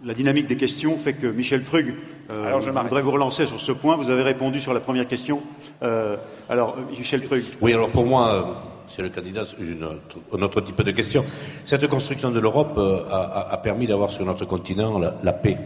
la 0.03 0.13
dynamique 0.13 0.47
des 0.47 0.57
questions 0.57 0.97
fait 0.97 1.13
que 1.13 1.27
Michel 1.27 1.63
Prug 1.63 1.95
euh, 2.31 2.59
je 2.59 2.71
voudrais 2.71 3.01
vous 3.01 3.11
relancer 3.11 3.45
sur 3.45 3.61
ce 3.61 3.71
point. 3.71 3.95
Vous 3.95 4.09
avez 4.09 4.23
répondu 4.23 4.59
sur 4.59 4.73
la 4.73 4.79
première 4.79 5.07
question. 5.07 5.41
Euh, 5.83 6.17
alors, 6.49 6.75
Michel 6.89 7.21
Prug. 7.21 7.45
Oui, 7.61 7.71
alors 7.71 7.89
pour 7.89 8.05
moi 8.05 8.61
c'est 8.87 9.01
le 9.01 9.09
candidat, 9.09 9.43
un 10.33 10.41
autre 10.41 10.61
type 10.61 10.81
de 10.81 10.91
question. 10.91 11.25
Cette 11.63 11.87
construction 11.87 12.31
de 12.31 12.39
l'Europe 12.39 12.75
euh, 12.77 13.03
a, 13.09 13.57
permis 13.57 13.87
d'avoir 13.87 14.09
sur 14.09 14.25
notre 14.25 14.45
continent 14.45 14.99
la, 14.99 15.33
paix. 15.33 15.57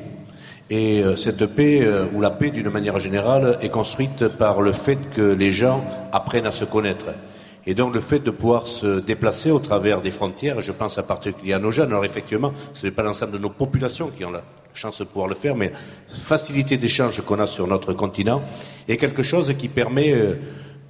Et 0.70 1.02
euh, 1.02 1.16
cette 1.16 1.46
paix, 1.56 1.82
euh, 1.82 2.06
ou 2.14 2.22
la 2.22 2.30
paix 2.30 2.52
d'une 2.52 2.70
manière 2.70 3.00
générale, 3.00 3.58
est 3.62 3.70
construite 3.70 4.28
par 4.28 4.62
le 4.62 4.72
fait 4.72 4.98
que 5.16 5.22
les 5.22 5.52
gens 5.52 5.84
apprennent 6.12 6.48
à 6.48 6.52
se 6.52 6.66
connaître. 6.66 7.08
Et 7.66 7.74
donc 7.74 7.94
le 7.94 8.02
fait 8.02 8.20
de 8.20 8.32
pouvoir 8.32 8.68
se 8.68 9.00
déplacer 9.00 9.52
au 9.52 9.60
travers 9.60 10.02
des 10.02 10.12
frontières, 10.12 10.62
je 10.62 10.72
pense 10.72 10.98
à 10.98 11.04
particulier 11.04 11.54
à 11.54 11.60
nos 11.60 11.72
jeunes, 11.72 11.90
alors 11.90 12.06
effectivement, 12.06 12.54
ce 12.74 12.88
n'est 12.88 12.92
pas 12.92 13.04
l'ensemble 13.04 13.34
de 13.34 13.38
nos 13.38 13.50
populations 13.50 14.10
qui 14.10 14.24
ont 14.26 14.32
la 14.32 14.44
chance 14.74 15.00
de 15.00 15.04
pouvoir 15.04 15.28
le 15.28 15.36
faire, 15.36 15.56
mais 15.56 15.74
facilité 16.08 16.78
d'échange 16.78 17.22
qu'on 17.22 17.40
a 17.40 17.48
sur 17.48 17.68
notre 17.68 17.94
continent 17.94 18.42
est 18.88 18.98
quelque 18.98 19.24
chose 19.24 19.54
qui 19.58 19.68
permet 19.68 20.16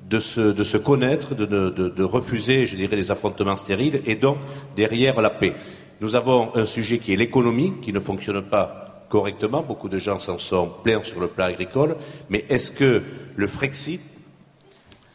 de 0.09 0.19
se, 0.19 0.77
connaître, 0.77 1.35
de, 1.35 2.03
refuser, 2.03 2.65
je 2.65 2.75
dirais, 2.75 2.95
les 2.95 3.11
affrontements 3.11 3.55
stériles 3.55 4.01
et 4.05 4.15
donc 4.15 4.37
derrière 4.75 5.21
la 5.21 5.29
paix. 5.29 5.53
Nous 6.01 6.15
avons 6.15 6.55
un 6.55 6.65
sujet 6.65 6.97
qui 6.97 7.13
est 7.13 7.15
l'économie, 7.15 7.73
qui 7.81 7.93
ne 7.93 7.99
fonctionne 7.99 8.41
pas 8.41 9.05
correctement. 9.09 9.61
Beaucoup 9.61 9.89
de 9.89 9.99
gens 9.99 10.19
s'en 10.19 10.37
sont 10.37 10.71
plaints 10.83 11.03
sur 11.03 11.19
le 11.19 11.27
plan 11.27 11.45
agricole. 11.45 11.97
Mais 12.29 12.45
est-ce 12.49 12.71
que 12.71 13.03
le 13.35 13.47
Frexit 13.47 14.01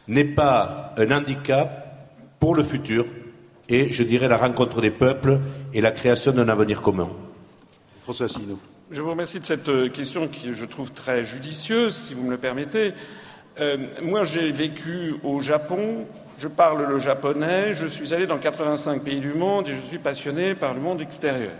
n'est 0.07 0.23
pas 0.23 0.93
un 0.97 1.11
handicap 1.11 2.07
pour 2.39 2.55
le 2.55 2.63
futur 2.63 3.05
et, 3.67 3.91
je 3.91 4.03
dirais, 4.03 4.27
la 4.27 4.37
rencontre 4.37 4.79
des 4.79 4.91
peuples 4.91 5.39
et 5.73 5.81
la 5.81 5.91
création 5.91 6.31
d'un 6.31 6.47
avenir 6.49 6.81
commun? 6.81 7.09
François 8.03 8.27
Je 8.91 9.01
vous 9.01 9.09
remercie 9.09 9.39
de 9.39 9.45
cette 9.45 9.67
euh, 9.69 9.89
question 9.89 10.27
qui 10.27 10.53
je 10.53 10.65
trouve 10.65 10.91
très 10.91 11.23
judicieuse, 11.23 11.95
si 11.95 12.13
vous 12.13 12.23
me 12.23 12.29
le 12.29 12.37
permettez. 12.37 12.93
Euh, 13.61 13.77
moi, 14.01 14.23
j'ai 14.23 14.51
vécu 14.51 15.15
au 15.23 15.39
Japon, 15.39 16.05
je 16.37 16.49
parle 16.49 16.85
le 16.85 16.99
japonais, 16.99 17.73
je 17.73 17.87
suis 17.87 18.13
allé 18.13 18.27
dans 18.27 18.37
85 18.37 19.01
pays 19.01 19.21
du 19.21 19.33
monde 19.33 19.69
et 19.69 19.73
je 19.73 19.79
suis 19.79 19.97
passionné 19.97 20.55
par 20.55 20.73
le 20.73 20.81
monde 20.81 20.99
extérieur. 20.99 21.53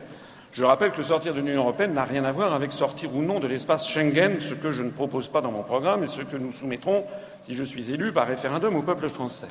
Je 0.52 0.66
rappelle 0.66 0.92
que 0.92 1.04
sortir 1.04 1.34
de 1.34 1.40
l'Union 1.40 1.62
européenne 1.62 1.94
n'a 1.94 2.04
rien 2.04 2.26
à 2.26 2.34
voir 2.34 2.54
avec 2.54 2.74
sortir 2.74 3.16
ou 3.16 3.22
non 3.22 3.40
de 3.40 3.48
l'espace 3.48 3.88
Schengen, 3.88 4.42
ce 4.42 4.56
que 4.56 4.74
je 4.74 4.84
ne 4.84 4.90
propose 4.90 5.30
pas 5.30 5.40
dans 5.40 5.52
mon 5.52 5.64
programme 5.64 6.04
et 6.04 6.08
ce 6.08 6.22
que 6.22 6.36
nous 6.36 6.52
soumettrons, 6.52 7.06
si 7.40 7.56
je 7.56 7.64
suis 7.64 7.94
élu, 7.94 8.12
par 8.12 8.28
référendum 8.28 8.76
au 8.76 8.82
peuple 8.82 9.08
français. 9.08 9.48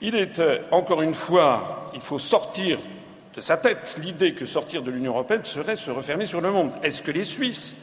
Il 0.00 0.14
est, 0.14 0.38
euh, 0.38 0.58
encore 0.70 1.02
une 1.02 1.14
fois, 1.14 1.90
il 1.94 2.00
faut 2.00 2.18
sortir 2.18 2.78
de 3.34 3.40
sa 3.42 3.58
tête 3.58 3.96
l'idée 4.02 4.32
que 4.32 4.46
sortir 4.46 4.82
de 4.82 4.90
l'Union 4.90 5.12
européenne 5.12 5.44
serait 5.44 5.76
se 5.76 5.90
refermer 5.90 6.24
sur 6.24 6.40
le 6.40 6.50
monde. 6.50 6.72
Est-ce 6.82 7.02
que 7.02 7.10
les 7.10 7.24
Suisses, 7.24 7.76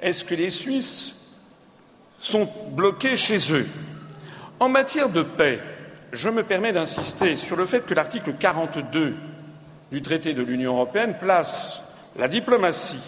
est-ce 0.00 0.24
que 0.24 0.34
les 0.34 0.50
Suisses 0.50 1.23
sont 2.24 2.48
bloqués 2.72 3.16
chez 3.16 3.52
eux 3.52 3.66
En 4.60 4.68
matière 4.68 5.08
de 5.08 5.22
paix, 5.22 5.58
je 6.12 6.30
me 6.30 6.44
permets 6.44 6.72
d'insister 6.72 7.36
sur 7.36 7.56
le 7.56 7.66
fait 7.66 7.84
que 7.84 7.92
l'article 7.92 8.34
42 8.34 9.14
du 9.90 10.00
traité 10.00 10.32
de 10.32 10.42
l'Union 10.42 10.74
européenne 10.74 11.16
place 11.20 11.82
la 12.16 12.28
diplomatie 12.28 13.00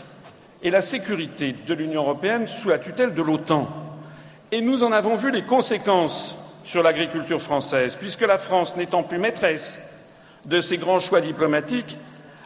et 0.62 0.70
la 0.70 0.82
sécurité 0.82 1.54
de 1.66 1.75
l'Union 1.75 2.02
européenne 2.02 2.46
sous 2.46 2.68
la 2.68 2.78
tutelle 2.78 3.14
de 3.14 3.23
l'OTAN. 3.23 3.68
Et 4.50 4.61
nous 4.61 4.82
en 4.82 4.90
avons 4.92 5.16
vu 5.16 5.30
les 5.30 5.44
conséquences 5.44 6.58
sur 6.64 6.82
l'agriculture 6.82 7.40
française, 7.40 7.94
puisque 7.96 8.23
la 8.26 8.38
France, 8.38 8.76
n'étant 8.76 9.04
plus 9.04 9.18
maîtresse 9.18 9.78
de 10.44 10.61
ses 10.61 10.78
grands 10.78 10.99
choix 11.00 11.20
diplomatiques, 11.20 11.96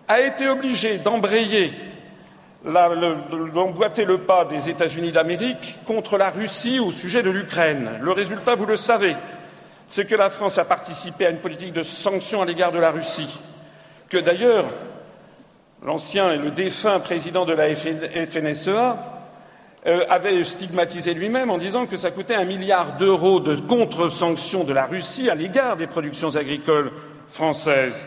a 0.09 0.21
été 0.21 0.47
obligée 0.49 0.99
d'embrayer, 0.99 1.73
d'emboîter 2.65 4.05
le 4.05 4.19
pas 4.19 4.45
des 4.45 4.69
États-Unis 4.69 5.13
d'Amérique 5.13 5.79
contre 5.87 6.19
la 6.19 6.31
Russie 6.31 6.79
au 6.79 6.93
sujet 6.93 7.23
de 7.23 7.31
l'Ukraine. 7.31 7.99
Le 8.01 8.13
résultat, 8.13 8.55
vous 8.55 8.67
le 8.67 8.77
savez, 8.77 9.17
c'est 9.89 10.07
que 10.07 10.15
la 10.15 10.31
France 10.31 10.59
a 10.59 10.65
participé 10.65 11.27
à 11.27 11.31
une 11.31 11.39
politique 11.39 11.73
de 11.73 11.83
sanctions 11.83 12.43
à 12.43 12.45
l'égard 12.45 12.73
de 12.73 12.79
la 12.79 12.91
Russie, 12.91 13.41
que 14.09 14.19
d'ailleurs 14.19 14.67
l'ancien 15.85 16.33
et 16.33 16.37
le 16.37 16.51
défunt 16.51 17.01
président 17.01 17.45
de 17.45 17.55
la 17.55 17.75
FNSEA 17.75 18.99
euh, 19.87 20.05
avait 20.11 20.45
stigmatisé 20.45 21.15
lui-même 21.15 21.51
en 21.51 21.57
disant 21.57 21.87
que 21.87 21.97
ça 21.97 22.11
coûtait 22.11 22.35
un 22.35 22.45
milliard 22.45 22.99
d'euros 22.99 23.41
de 23.41 23.57
contre-sanctions 23.57 24.65
de 24.65 24.75
la 24.75 24.85
Russie 24.85 25.31
à 25.31 25.35
l'égard 25.35 25.79
des 25.79 25.87
productions 25.87 26.37
agricoles 26.37 26.93
françaises. 27.27 28.07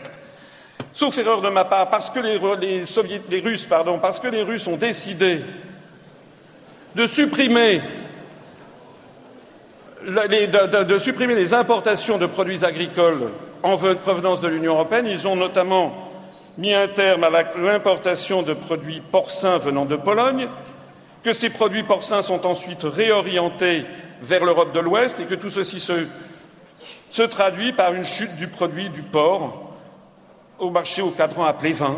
Sauf 0.94 1.18
erreur 1.18 1.40
de 1.40 1.48
ma 1.48 1.64
part, 1.64 1.90
parce 1.90 2.08
que 2.08 2.20
les, 2.20 2.36
Russes, 2.36 2.96
ont 4.68 4.76
décidé 4.76 5.40
de 6.94 7.06
supprimer 7.06 7.80
les 11.34 11.52
importations 11.52 12.16
de 12.16 12.26
produits 12.26 12.64
agricoles 12.64 13.32
en 13.64 13.76
provenance 13.76 14.40
de 14.40 14.46
l'Union 14.46 14.74
européenne, 14.74 15.06
ils 15.08 15.26
ont 15.26 15.34
notamment 15.34 16.12
mis 16.58 16.72
un 16.72 16.86
terme 16.86 17.24
à 17.24 17.30
l'importation 17.56 18.42
de 18.42 18.54
produits 18.54 19.02
porcins 19.10 19.58
venant 19.58 19.86
de 19.86 19.96
Pologne, 19.96 20.48
que 21.24 21.32
ces 21.32 21.50
produits 21.50 21.82
porcins 21.82 22.22
sont 22.22 22.46
ensuite 22.46 22.84
réorientés 22.84 23.84
vers 24.22 24.44
l'Europe 24.44 24.72
de 24.72 24.78
l'Ouest 24.78 25.18
et 25.18 25.24
que 25.24 25.34
tout 25.34 25.50
ceci 25.50 25.80
se, 25.80 27.22
traduit 27.22 27.72
par 27.72 27.94
une 27.94 28.04
chute 28.04 28.36
du 28.36 28.46
produit 28.46 28.90
du 28.90 29.02
porc 29.02 29.63
au 30.58 30.70
marché 30.70 31.02
au 31.02 31.10
cadran 31.10 31.44
appelé 31.44 31.72
vin. 31.72 31.96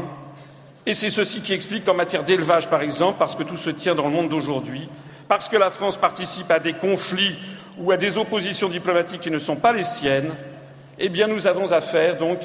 Et 0.86 0.94
c'est 0.94 1.10
ceci 1.10 1.40
qui 1.40 1.52
explique 1.52 1.84
qu'en 1.84 1.94
matière 1.94 2.24
d'élevage, 2.24 2.70
par 2.70 2.82
exemple, 2.82 3.18
parce 3.18 3.34
que 3.34 3.42
tout 3.42 3.56
se 3.56 3.70
tient 3.70 3.94
dans 3.94 4.04
le 4.04 4.12
monde 4.12 4.28
d'aujourd'hui, 4.28 4.88
parce 5.28 5.48
que 5.48 5.56
la 5.56 5.70
France 5.70 5.96
participe 5.96 6.50
à 6.50 6.60
des 6.60 6.74
conflits 6.74 7.34
ou 7.78 7.90
à 7.90 7.96
des 7.96 8.18
oppositions 8.18 8.68
diplomatiques 8.68 9.20
qui 9.20 9.30
ne 9.30 9.38
sont 9.38 9.56
pas 9.56 9.72
les 9.72 9.84
siennes, 9.84 10.30
eh 10.98 11.08
bien 11.08 11.26
nous 11.26 11.46
avons 11.46 11.72
affaire 11.72 12.16
donc 12.18 12.38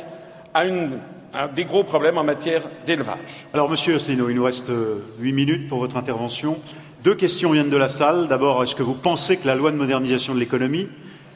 à 0.53 1.47
des 1.47 1.65
gros 1.65 1.83
problèmes 1.83 2.17
en 2.17 2.23
matière 2.23 2.63
d'élevage. 2.85 3.45
Alors, 3.53 3.69
Monsieur 3.69 3.95
Asselineau, 3.95 4.29
il 4.29 4.35
nous 4.35 4.43
reste 4.43 4.69
euh, 4.69 5.05
huit 5.19 5.31
minutes 5.31 5.69
pour 5.69 5.79
votre 5.79 5.95
intervention. 5.95 6.57
Deux 7.03 7.15
questions 7.15 7.51
viennent 7.51 7.69
de 7.69 7.77
la 7.77 7.87
salle. 7.87 8.27
D'abord, 8.27 8.61
est-ce 8.63 8.75
que 8.75 8.83
vous 8.83 8.95
pensez 8.95 9.37
que 9.37 9.47
la 9.47 9.55
loi 9.55 9.71
de 9.71 9.77
modernisation 9.77 10.35
de 10.35 10.39
l'économie, 10.39 10.89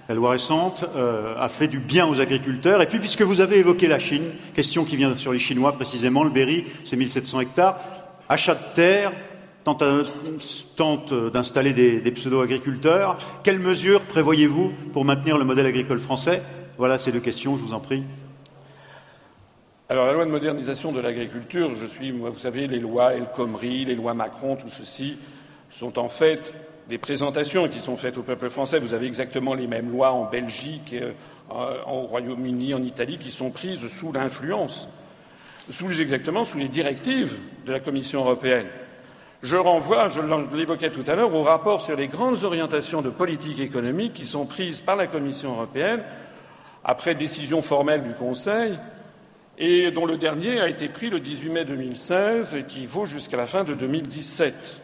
la 0.08 0.16
loi 0.16 0.32
récente, 0.32 0.86
euh, 0.96 1.36
a 1.38 1.50
fait 1.50 1.68
du 1.68 1.80
bien 1.80 2.08
aux 2.08 2.20
agriculteurs 2.20 2.82
Et 2.82 2.88
puis, 2.88 3.00
puisque 3.00 3.24
vous 3.24 3.42
avez 3.42 3.58
évoqué 3.58 3.88
la 3.88 4.00
Chine, 4.00 4.32
question 4.54 4.86
qui 4.86 4.96
vient 4.96 5.16
sur 5.16 5.34
les 5.34 5.40
Chinois 5.40 5.74
précisément, 5.74 6.24
le 6.24 6.30
Berry, 6.30 6.66
c'est 6.84 6.96
1700 6.96 7.42
hectares, 7.42 7.80
achat 8.30 8.56
de 8.56 8.76
terre, 8.76 9.12
tente, 9.64 9.82
euh, 9.82 11.30
d'installer 11.32 11.74
des, 11.74 12.12
pseudo-agriculteurs. 12.12 13.18
Quelles 13.44 13.60
mesures 13.60 14.02
prévoyez-vous 14.02 14.72
pour 14.94 15.06
maintenir 15.06 15.38
le 15.38 15.46
modèle 15.46 15.66
agricole 15.66 16.00
français? 16.00 16.42
Voilà 16.78 17.00
ces 17.00 17.12
deux 17.12 17.20
questions, 17.20 17.58
je 17.58 17.64
vous 17.64 17.74
en 17.74 17.80
prie. 17.80 18.04
Alors 19.90 20.06
la 20.06 20.14
loi 20.14 20.26
de 20.26 20.32
modernisation 20.32 20.92
de 20.92 21.00
l'agriculture, 21.00 21.74
je 21.76 21.86
suis, 21.86 22.12
vous 22.12 22.38
savez, 22.38 22.68
les 22.68 22.80
lois 22.80 23.14
El 23.14 23.28
Khomri, 23.36 23.86
les 23.86 23.96
lois 23.96 24.14
Macron, 24.14 24.56
tout 24.56 24.68
ceci 24.68 25.18
sont 25.70 26.00
en 26.00 26.10
fait 26.10 26.54
des 26.90 26.98
présentations 26.98 27.68
qui 27.68 27.80
sont 27.80 27.98
faites 27.98 28.18
au 28.18 28.24
peuple 28.24 28.50
français. 28.50 28.80
Vous 28.80 28.94
avez 28.94 29.08
exactement 29.08 29.54
les 29.54 29.68
mêmes 29.68 29.92
lois 29.92 30.12
en 30.12 30.26
Belgique, 30.26 30.94
euh, 30.94 31.14
au 31.88 32.02
Royaume-Uni, 32.02 32.74
en 32.74 32.82
Italie, 32.82 33.18
qui 33.18 33.32
sont 33.32 33.52
prises 33.52 33.88
sous 33.88 34.12
l'influence, 34.12 34.88
exactement 36.00 36.46
sous 36.46 36.58
les 36.58 36.68
directives 36.68 37.38
de 37.66 37.72
la 37.72 37.80
Commission 37.80 38.22
européenne. 38.22 38.68
Je 39.42 39.58
renvoie, 39.58 40.08
je 40.08 40.22
l'évoquais 40.56 40.90
tout 40.90 41.04
à 41.06 41.16
l'heure, 41.16 41.34
au 41.34 41.44
rapport 41.44 41.82
sur 41.82 41.96
les 41.96 42.08
grandes 42.08 42.44
orientations 42.44 43.02
de 43.02 43.10
politique 43.10 43.60
économique 43.60 44.14
qui 44.14 44.26
sont 44.26 44.46
prises 44.46 44.82
par 44.82 44.96
la 44.96 45.08
Commission 45.08 45.52
européenne 45.52 46.02
après 46.84 47.16
décision 47.16 47.62
formelle 47.62 48.04
du 48.04 48.14
Conseil 48.14 48.78
et 49.58 49.92
dont 49.92 50.06
le 50.06 50.18
dernier 50.18 50.60
a 50.62 50.68
été 50.68 50.90
pris 50.90 51.10
le 51.10 51.20
18 51.20 51.50
mai 51.50 51.66
2016 51.66 52.56
et 52.56 52.64
qui 52.64 52.86
vaut 52.86 53.06
jusqu'à 53.06 53.38
la 53.38 53.48
fin 53.48 53.64
de 53.64 53.74
2017. 53.74 54.82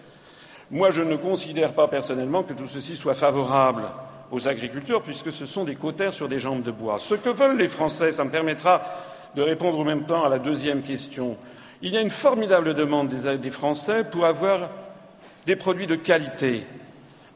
Moi, 0.71 0.89
je 0.89 1.01
ne 1.01 1.17
considère 1.17 1.73
pas 1.73 1.89
personnellement 1.89 2.43
que 2.43 2.53
tout 2.53 2.65
ceci 2.65 2.95
soit 2.95 3.13
favorable 3.13 3.83
aux 4.31 4.47
agriculteurs, 4.47 5.01
puisque 5.01 5.29
ce 5.29 5.45
sont 5.45 5.65
des 5.65 5.75
cotères 5.75 6.13
sur 6.13 6.29
des 6.29 6.39
jambes 6.39 6.63
de 6.63 6.71
bois. 6.71 6.95
Ce 6.97 7.13
que 7.13 7.29
veulent 7.29 7.57
les 7.57 7.67
Français, 7.67 8.13
ça 8.13 8.23
me 8.23 8.29
permettra 8.29 8.81
de 9.35 9.41
répondre 9.41 9.77
en 9.77 9.83
même 9.83 10.05
temps 10.05 10.23
à 10.23 10.29
la 10.29 10.39
deuxième 10.39 10.81
question. 10.81 11.37
Il 11.81 11.91
y 11.91 11.97
a 11.97 12.01
une 12.01 12.09
formidable 12.09 12.73
demande 12.73 13.09
des 13.09 13.51
Français 13.51 14.05
pour 14.09 14.25
avoir 14.25 14.69
des 15.45 15.57
produits 15.57 15.87
de 15.87 15.95
qualité, 15.95 16.63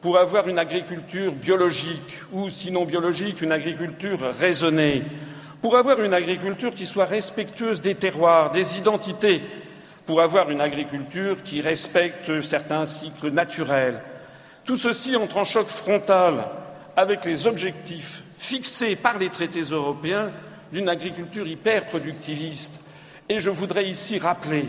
pour 0.00 0.16
avoir 0.16 0.48
une 0.48 0.58
agriculture 0.58 1.32
biologique 1.32 2.22
ou, 2.32 2.48
sinon 2.48 2.86
biologique, 2.86 3.42
une 3.42 3.52
agriculture 3.52 4.20
raisonnée, 4.38 5.02
pour 5.60 5.76
avoir 5.76 6.00
une 6.00 6.14
agriculture 6.14 6.72
qui 6.72 6.86
soit 6.86 7.04
respectueuse 7.04 7.82
des 7.82 7.96
terroirs, 7.96 8.50
des 8.50 8.78
identités, 8.78 9.42
pour 10.06 10.20
avoir 10.20 10.50
une 10.50 10.60
agriculture 10.60 11.42
qui 11.42 11.60
respecte 11.60 12.40
certains 12.40 12.86
cycles 12.86 13.30
naturels. 13.30 14.00
Tout 14.64 14.76
ceci 14.76 15.16
entre 15.16 15.36
en 15.38 15.44
choc 15.44 15.66
frontal 15.66 16.44
avec 16.96 17.24
les 17.24 17.46
objectifs 17.46 18.22
fixés 18.38 18.96
par 18.96 19.18
les 19.18 19.30
traités 19.30 19.62
européens 19.62 20.30
d'une 20.72 20.88
agriculture 20.88 21.46
hyper 21.46 21.86
productiviste. 21.86 22.84
Et 23.28 23.38
je 23.38 23.50
voudrais 23.50 23.86
ici 23.88 24.18
rappeler 24.18 24.66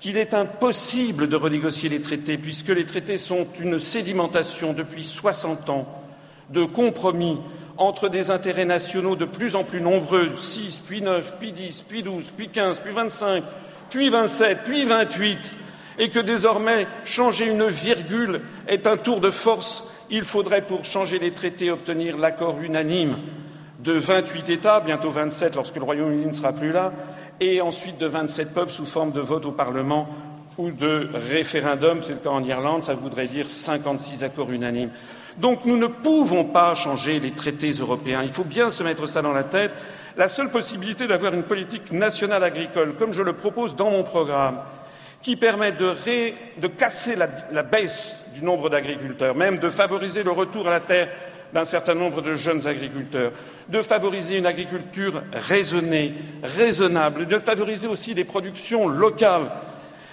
qu'il 0.00 0.16
est 0.16 0.34
impossible 0.34 1.28
de 1.28 1.36
renégocier 1.36 1.88
les 1.88 2.02
traités 2.02 2.36
puisque 2.36 2.68
les 2.68 2.84
traités 2.84 3.18
sont 3.18 3.46
une 3.60 3.78
sédimentation 3.78 4.72
depuis 4.72 5.04
soixante 5.04 5.68
ans 5.68 5.86
de 6.50 6.64
compromis 6.64 7.38
entre 7.78 8.08
des 8.08 8.30
intérêts 8.30 8.64
nationaux 8.64 9.16
de 9.16 9.24
plus 9.24 9.54
en 9.54 9.64
plus 9.64 9.80
nombreux, 9.80 10.36
six, 10.36 10.76
puis 10.76 11.02
neuf, 11.02 11.34
puis 11.38 11.52
dix, 11.52 11.82
puis 11.82 12.02
douze, 12.02 12.32
puis 12.36 12.48
quinze, 12.48 12.80
puis 12.80 12.92
vingt-cinq, 12.92 13.42
puis 13.90 14.08
vingt-sept, 14.10 14.60
puis 14.64 14.84
vingt-huit, 14.84 15.52
et 15.98 16.10
que 16.10 16.18
désormais 16.18 16.86
changer 17.04 17.48
une 17.48 17.66
virgule 17.66 18.42
est 18.68 18.86
un 18.86 18.96
tour 18.96 19.20
de 19.20 19.30
force, 19.30 19.90
il 20.10 20.24
faudrait 20.24 20.62
pour 20.62 20.84
changer 20.84 21.18
les 21.18 21.32
traités 21.32 21.70
obtenir 21.70 22.16
l'accord 22.16 22.60
unanime 22.60 23.16
de 23.80 23.92
vingt-huit 23.92 24.48
États, 24.50 24.80
bientôt 24.80 25.10
vingt-sept 25.10 25.54
lorsque 25.54 25.76
le 25.76 25.84
Royaume-Uni 25.84 26.26
ne 26.26 26.32
sera 26.32 26.52
plus 26.52 26.72
là, 26.72 26.92
et 27.40 27.60
ensuite 27.60 27.98
de 27.98 28.06
vingt-sept 28.06 28.54
peuples 28.54 28.72
sous 28.72 28.86
forme 28.86 29.12
de 29.12 29.20
vote 29.20 29.46
au 29.46 29.52
Parlement 29.52 30.08
ou 30.58 30.70
de 30.70 31.10
référendum, 31.12 32.02
c'est 32.02 32.12
le 32.12 32.18
cas 32.18 32.30
en 32.30 32.42
Irlande, 32.42 32.82
ça 32.82 32.94
voudrait 32.94 33.28
dire 33.28 33.50
cinquante-six 33.50 34.24
accords 34.24 34.50
unanimes. 34.50 34.90
Donc 35.38 35.66
nous 35.66 35.76
ne 35.76 35.86
pouvons 35.86 36.44
pas 36.44 36.74
changer 36.74 37.20
les 37.20 37.32
traités 37.32 37.72
européens. 37.72 38.22
Il 38.22 38.30
faut 38.30 38.44
bien 38.44 38.70
se 38.70 38.82
mettre 38.82 39.06
ça 39.06 39.20
dans 39.20 39.34
la 39.34 39.44
tête. 39.44 39.72
La 40.16 40.28
seule 40.28 40.50
possibilité 40.50 41.06
d'avoir 41.06 41.34
une 41.34 41.42
politique 41.42 41.92
nationale 41.92 42.42
agricole, 42.42 42.94
comme 42.98 43.12
je 43.12 43.22
le 43.22 43.34
propose 43.34 43.76
dans 43.76 43.90
mon 43.90 44.02
programme, 44.02 44.60
qui 45.20 45.36
permet 45.36 45.72
de, 45.72 46.66
casser 46.68 47.16
la, 47.16 47.62
baisse 47.62 48.24
du 48.34 48.42
nombre 48.42 48.70
d'agriculteurs, 48.70 49.34
même 49.34 49.58
de 49.58 49.68
favoriser 49.68 50.22
le 50.22 50.30
retour 50.30 50.68
à 50.68 50.70
la 50.70 50.80
terre 50.80 51.08
d'un 51.52 51.64
certain 51.66 51.94
nombre 51.94 52.22
de 52.22 52.34
jeunes 52.34 52.66
agriculteurs, 52.66 53.32
de 53.68 53.82
favoriser 53.82 54.38
une 54.38 54.46
agriculture 54.46 55.22
raisonnée, 55.32 56.14
raisonnable, 56.42 57.26
de 57.26 57.38
favoriser 57.38 57.86
aussi 57.88 58.14
des 58.14 58.24
productions 58.24 58.88
locales 58.88 59.50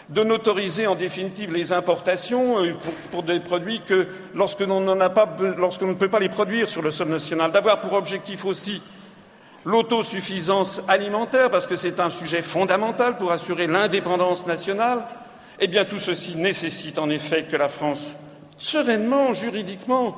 de 0.10 0.22
n'autoriser 0.24 0.86
en 0.86 0.96
définitive 0.96 1.54
les 1.54 1.72
importations 1.72 2.62
euh, 2.62 2.74
pour, 3.10 3.24
des 3.24 3.40
produits 3.40 3.82
que 3.86 4.08
lorsque 4.36 4.60
l'on 4.60 4.82
ne 4.82 5.94
peut 5.94 6.10
pas 6.10 6.20
les 6.20 6.30
produire 6.30 6.68
sur 6.68 6.82
le 6.82 6.92
sol 6.92 7.08
national, 7.08 7.52
d'avoir 7.52 7.80
pour 7.80 7.94
objectif 7.94 8.44
aussi 8.46 8.82
l'autosuffisance 9.66 10.82
alimentaire, 10.88 11.50
parce 11.50 11.68
que 11.68 11.76
c'est 11.76 12.00
un 12.00 12.10
sujet 12.10 12.42
fondamental 12.42 13.18
pour 13.18 13.32
assurer 13.32 13.68
l'indépendance 13.68 14.46
nationale, 14.46 15.04
eh 15.60 15.68
bien 15.68 15.86
tout 15.86 16.00
ceci 16.00 16.36
nécessite 16.36 17.00
en 17.00 17.10
effet 17.10 17.44
que 17.44 17.56
la 17.56 17.70
France, 17.70 18.12
sereinement, 18.58 19.34
juridiquement, 19.34 20.16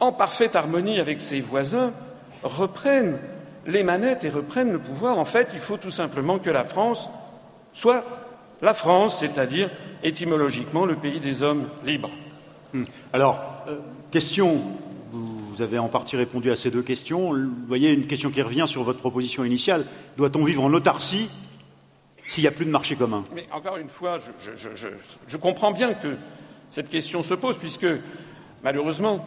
en 0.00 0.12
parfaite 0.12 0.56
harmonie 0.56 0.98
avec 0.98 1.20
ses 1.20 1.40
voisins, 1.40 1.92
reprenne 2.42 3.18
les 3.66 3.82
manettes 3.82 4.24
et 4.24 4.30
reprennent 4.30 4.72
le 4.72 4.78
pouvoir. 4.78 5.18
En 5.18 5.24
fait, 5.24 5.50
il 5.52 5.58
faut 5.58 5.76
tout 5.76 5.90
simplement 5.90 6.38
que 6.38 6.50
la 6.50 6.64
France 6.64 7.08
soit 7.72 8.04
la 8.62 8.74
France, 8.74 9.20
c'est-à-dire 9.20 9.70
étymologiquement 10.02 10.86
le 10.86 10.96
pays 10.96 11.20
des 11.20 11.42
hommes 11.42 11.68
libres. 11.84 12.10
Hmm. 12.72 12.84
Alors, 13.12 13.42
euh, 13.68 13.76
question, 14.10 14.60
vous 15.50 15.62
avez 15.62 15.78
en 15.78 15.88
partie 15.88 16.16
répondu 16.16 16.50
à 16.50 16.56
ces 16.56 16.70
deux 16.70 16.82
questions. 16.82 17.32
Vous 17.32 17.66
voyez, 17.66 17.92
une 17.92 18.06
question 18.06 18.30
qui 18.30 18.40
revient 18.40 18.66
sur 18.66 18.84
votre 18.84 19.00
proposition 19.00 19.44
initiale. 19.44 19.84
Doit-on 20.16 20.44
vivre 20.44 20.62
en 20.62 20.72
autarcie 20.72 21.28
s'il 22.28 22.44
n'y 22.44 22.48
a 22.48 22.52
plus 22.52 22.64
de 22.64 22.70
marché 22.70 22.94
commun? 22.94 23.24
Mais 23.34 23.46
encore 23.52 23.76
une 23.76 23.88
fois, 23.88 24.18
je 25.26 25.36
comprends 25.36 25.72
bien 25.72 25.94
que 25.94 26.16
cette 26.68 26.88
question 26.88 27.24
se 27.24 27.34
pose, 27.34 27.58
puisque 27.58 27.86
malheureusement, 28.62 29.26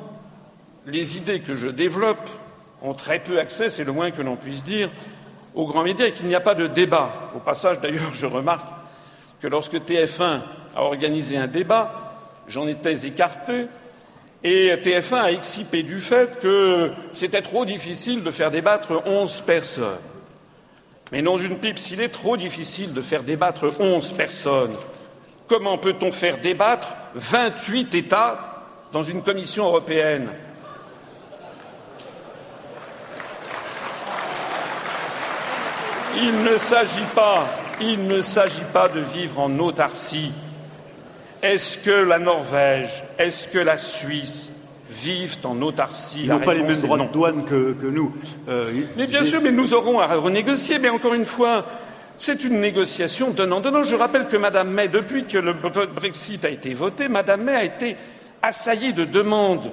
les 0.86 1.18
idées 1.18 1.42
que 1.42 1.56
je 1.56 1.68
développe 1.68 2.30
ont 2.82 2.94
très 2.94 3.20
peu 3.20 3.40
accès, 3.40 3.70
c'est 3.70 3.84
le 3.84 3.92
moins 3.92 4.12
que 4.12 4.22
l'on 4.22 4.38
puisse 4.38 4.64
dire, 4.64 4.90
aux 5.56 5.68
grands 5.68 5.84
médias 5.84 6.08
et 6.08 6.14
qu'il 6.14 6.28
n'y 6.28 6.36
a 6.36 6.42
pas 6.42 6.56
de 6.56 6.68
débat. 6.68 7.32
Au 7.36 7.40
passage, 7.40 7.82
d'ailleurs, 7.82 8.14
je 8.14 8.26
remarque 8.26 8.70
que 9.42 9.48
lorsque 9.48 9.76
TF1 9.76 10.42
a 10.76 10.82
organisé 10.82 11.38
un 11.38 11.48
débat, 11.48 12.14
j'en 12.48 12.68
étais 12.68 13.06
écarté 13.06 13.66
et 14.44 14.76
TF1 14.76 15.16
a 15.16 15.32
excipé 15.32 15.84
du 15.84 16.02
fait 16.02 16.40
que 16.40 16.92
c'était 17.14 17.42
trop 17.42 17.66
difficile 17.66 18.24
de 18.24 18.32
faire 18.32 18.52
débattre 18.52 19.02
onze 19.06 19.40
personnes. 19.40 20.02
Mais 21.12 21.22
non 21.22 21.38
d'une 21.38 21.58
pipe, 21.58 21.80
s'il 21.80 22.02
est 22.02 22.10
trop 22.10 22.36
difficile 22.36 22.94
de 22.94 23.02
faire 23.02 23.24
débattre 23.24 23.72
onze 23.80 24.12
personnes, 24.12 24.76
comment 25.48 25.78
peut-on 25.78 26.12
faire 26.12 26.40
débattre 26.40 26.94
vingt-huit 27.16 27.94
États 27.96 28.64
dans 28.92 29.04
une 29.04 29.22
commission 29.22 29.66
européenne? 29.66 30.30
Il 36.18 36.44
ne 36.44 36.58
s'agit 36.58 37.06
pas, 37.16 37.48
il 37.80 38.08
ne 38.08 38.22
s'agit 38.22 38.66
pas 38.74 38.88
de 38.90 39.00
vivre 39.00 39.40
en 39.40 39.58
autarcie. 39.60 40.32
Est-ce 41.44 41.78
que 41.78 41.92
la 41.92 42.20
Norvège, 42.20 43.04
est-ce 43.20 43.50
que 43.50 43.60
la 43.60 43.76
Suisse 43.76 44.50
vivent 44.90 45.36
en 45.44 45.62
autarcie? 45.62 46.22
Ils 46.24 46.30
n'ont 46.30 46.40
pas 46.40 46.54
les 46.54 46.64
mêmes 46.64 46.82
droits 46.82 46.98
de 46.98 47.12
douane 47.12 47.44
que, 47.44 47.76
nous. 47.82 48.16
Euh, 48.48 48.72
mais 48.96 49.08
bien 49.08 49.26
sûr, 49.26 49.42
mais 49.42 49.52
nous 49.52 49.74
aurons 49.74 50.00
à 50.00 50.06
renégocier. 50.06 50.80
Mais 50.80 50.88
encore 50.88 51.14
une 51.14 51.26
fois, 51.26 51.66
c'est 52.18 52.46
une 52.46 52.62
négociation 52.62 53.32
donnant-donnant. 53.32 53.84
Je 53.84 53.98
rappelle 53.98 54.30
que 54.30 54.38
Mme 54.38 54.72
May, 54.72 54.88
depuis 54.88 55.26
que 55.26 55.38
le 55.38 55.52
Brexit 55.52 56.46
a 56.46 56.50
été 56.50 56.74
voté, 56.74 57.10
Mme 57.10 57.44
May 57.44 57.56
a 57.56 57.64
été 57.66 57.98
assaillie 58.42 58.94
de 58.94 59.04
demandes 59.04 59.70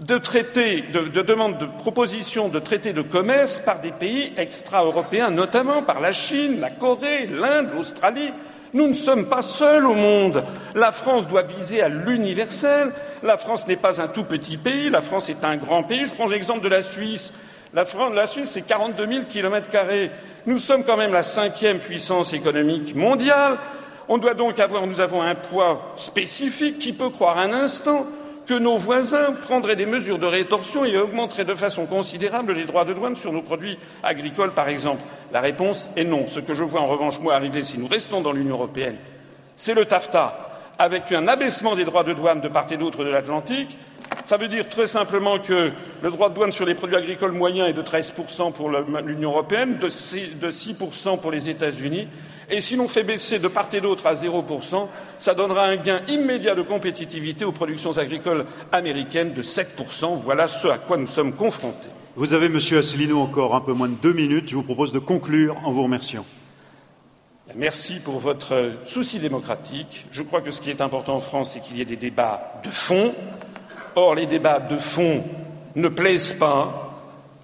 de 0.00 0.16
traités, 0.16 0.84
de, 0.92 1.20
demandes 1.20 1.58
de 1.58 1.66
propositions 1.66 2.48
de 2.48 2.60
traités 2.60 2.94
de 2.94 3.02
commerce 3.02 3.58
par 3.58 3.80
des 3.80 3.90
pays 3.90 4.32
extra-européens, 4.38 5.30
notamment 5.30 5.82
par 5.82 6.00
la 6.00 6.12
Chine, 6.12 6.60
la 6.60 6.70
Corée, 6.70 7.26
l'Inde, 7.26 7.68
l'Australie. 7.74 8.32
Nous 8.74 8.86
ne 8.86 8.92
sommes 8.92 9.26
pas 9.26 9.42
seuls 9.42 9.86
au 9.86 9.94
monde. 9.94 10.44
La 10.74 10.92
France 10.92 11.26
doit 11.26 11.42
viser 11.42 11.82
à 11.82 11.88
l'universel. 11.88 12.92
La 13.22 13.38
France 13.38 13.66
n'est 13.66 13.76
pas 13.76 14.00
un 14.00 14.08
tout 14.08 14.24
petit 14.24 14.56
pays. 14.56 14.90
La 14.90 15.00
France 15.00 15.28
est 15.28 15.44
un 15.44 15.56
grand 15.56 15.82
pays. 15.82 16.06
Je 16.06 16.14
prends 16.14 16.26
l'exemple 16.26 16.62
de 16.62 16.68
la 16.68 16.82
Suisse. 16.82 17.32
La, 17.74 17.84
France, 17.84 18.12
la 18.14 18.26
Suisse, 18.26 18.50
c'est 18.52 18.62
42 18.62 19.06
000 19.06 19.24
kilomètres 19.24 19.68
carrés. 19.68 20.10
Nous 20.46 20.58
sommes 20.58 20.84
quand 20.84 20.96
même 20.96 21.12
la 21.12 21.22
cinquième 21.22 21.78
puissance 21.78 22.32
économique 22.32 22.94
mondiale. 22.94 23.58
On 24.08 24.18
doit 24.18 24.34
donc 24.34 24.58
avoir, 24.58 24.86
nous 24.86 25.00
avons 25.00 25.22
un 25.22 25.34
poids 25.34 25.94
spécifique. 25.96 26.78
Qui 26.78 26.92
peut 26.92 27.10
croire 27.10 27.38
un 27.38 27.52
instant 27.52 28.06
que 28.48 28.54
nos 28.54 28.78
voisins 28.78 29.34
prendraient 29.34 29.76
des 29.76 29.84
mesures 29.84 30.18
de 30.18 30.24
rétorsion 30.24 30.86
et 30.86 30.96
augmenteraient 30.96 31.44
de 31.44 31.54
façon 31.54 31.84
considérable 31.84 32.54
les 32.54 32.64
droits 32.64 32.86
de 32.86 32.94
douane 32.94 33.14
sur 33.14 33.30
nos 33.30 33.42
produits 33.42 33.78
agricoles, 34.02 34.52
par 34.52 34.68
exemple 34.68 35.02
La 35.32 35.40
réponse 35.40 35.90
est 35.96 36.04
non. 36.04 36.26
Ce 36.26 36.40
que 36.40 36.54
je 36.54 36.64
vois 36.64 36.80
en 36.80 36.86
revanche, 36.86 37.20
moi, 37.20 37.34
arriver 37.34 37.62
si 37.62 37.78
nous 37.78 37.86
restons 37.86 38.22
dans 38.22 38.32
l'Union 38.32 38.54
européenne, 38.54 38.96
c'est 39.54 39.74
le 39.74 39.84
TAFTA, 39.84 40.50
avec 40.78 41.12
un 41.12 41.28
abaissement 41.28 41.76
des 41.76 41.84
droits 41.84 42.04
de 42.04 42.14
douane 42.14 42.40
de 42.40 42.48
part 42.48 42.66
et 42.70 42.78
d'autre 42.78 43.04
de 43.04 43.10
l'Atlantique. 43.10 43.76
Ça 44.28 44.36
veut 44.36 44.48
dire 44.48 44.68
très 44.68 44.86
simplement 44.86 45.38
que 45.38 45.72
le 46.02 46.10
droit 46.10 46.28
de 46.28 46.34
douane 46.34 46.52
sur 46.52 46.66
les 46.66 46.74
produits 46.74 46.96
agricoles 46.96 47.32
moyens 47.32 47.70
est 47.70 47.72
de 47.72 47.80
13% 47.80 48.52
pour 48.52 48.68
l'Union 48.68 49.30
européenne, 49.30 49.78
de 49.78 49.88
6% 49.88 51.18
pour 51.18 51.30
les 51.30 51.48
États-Unis 51.48 52.06
et 52.50 52.60
si 52.60 52.76
l'on 52.76 52.88
fait 52.88 53.04
baisser 53.04 53.38
de 53.38 53.48
part 53.48 53.68
et 53.72 53.80
d'autre 53.80 54.06
à 54.06 54.12
0%, 54.12 54.88
ça 55.18 55.32
donnera 55.32 55.64
un 55.64 55.76
gain 55.76 56.02
immédiat 56.08 56.54
de 56.54 56.60
compétitivité 56.60 57.46
aux 57.46 57.52
productions 57.52 57.96
agricoles 57.96 58.44
américaines 58.70 59.32
de 59.32 59.42
7%. 59.42 60.16
Voilà 60.16 60.46
ce 60.46 60.68
à 60.68 60.76
quoi 60.76 60.98
nous 60.98 61.06
sommes 61.06 61.34
confrontés. 61.34 61.88
Vous 62.14 62.34
avez, 62.34 62.50
Monsieur 62.50 62.76
Asselineau, 62.76 63.20
encore 63.20 63.54
un 63.54 63.62
peu 63.62 63.72
moins 63.72 63.88
de 63.88 63.94
deux 63.94 64.12
minutes. 64.12 64.50
Je 64.50 64.56
vous 64.56 64.62
propose 64.62 64.92
de 64.92 64.98
conclure 64.98 65.56
en 65.64 65.72
vous 65.72 65.84
remerciant. 65.84 66.26
Merci 67.56 68.00
pour 68.00 68.18
votre 68.18 68.72
souci 68.84 69.20
démocratique. 69.20 70.04
Je 70.10 70.22
crois 70.22 70.42
que 70.42 70.50
ce 70.50 70.60
qui 70.60 70.68
est 70.68 70.82
important 70.82 71.14
en 71.14 71.20
France, 71.20 71.52
c'est 71.52 71.60
qu'il 71.60 71.78
y 71.78 71.80
ait 71.80 71.86
des 71.86 71.96
débats 71.96 72.60
de 72.62 72.68
fond. 72.68 73.14
Or, 73.94 74.14
les 74.14 74.26
débats 74.26 74.60
de 74.60 74.76
fond 74.76 75.24
ne 75.74 75.88
plaisent 75.88 76.32
pas 76.32 76.88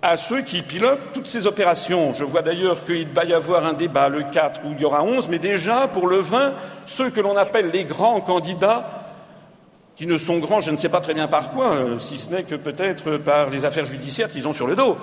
à 0.02 0.18
ceux 0.18 0.42
qui 0.42 0.60
pilotent 0.60 1.12
toutes 1.14 1.26
ces 1.26 1.46
opérations. 1.46 2.12
Je 2.12 2.24
vois 2.24 2.42
d'ailleurs 2.42 2.84
qu'il 2.84 3.08
va 3.08 3.24
y 3.24 3.32
avoir 3.32 3.64
un 3.64 3.72
débat 3.72 4.10
le 4.10 4.22
4 4.24 4.60
où 4.66 4.72
il 4.72 4.80
y 4.80 4.84
aura 4.84 5.02
11, 5.02 5.28
mais 5.28 5.38
déjà 5.38 5.88
pour 5.88 6.06
le 6.06 6.18
20, 6.18 6.52
ceux 6.84 7.10
que 7.10 7.20
l'on 7.20 7.38
appelle 7.38 7.70
les 7.70 7.84
grands 7.84 8.20
candidats, 8.20 9.04
qui 9.96 10.06
ne 10.06 10.18
sont 10.18 10.38
grands, 10.38 10.60
je 10.60 10.72
ne 10.72 10.76
sais 10.76 10.88
pas 10.90 11.00
très 11.00 11.14
bien 11.14 11.28
par 11.28 11.52
quoi, 11.52 11.68
euh, 11.68 11.98
si 11.98 12.18
ce 12.18 12.30
n'est 12.30 12.42
que 12.42 12.56
peut-être 12.56 13.16
par 13.16 13.48
les 13.48 13.64
affaires 13.64 13.84
judiciaires 13.84 14.30
qu'ils 14.30 14.46
ont 14.46 14.52
sur 14.52 14.66
le 14.66 14.76
dos. 14.76 14.98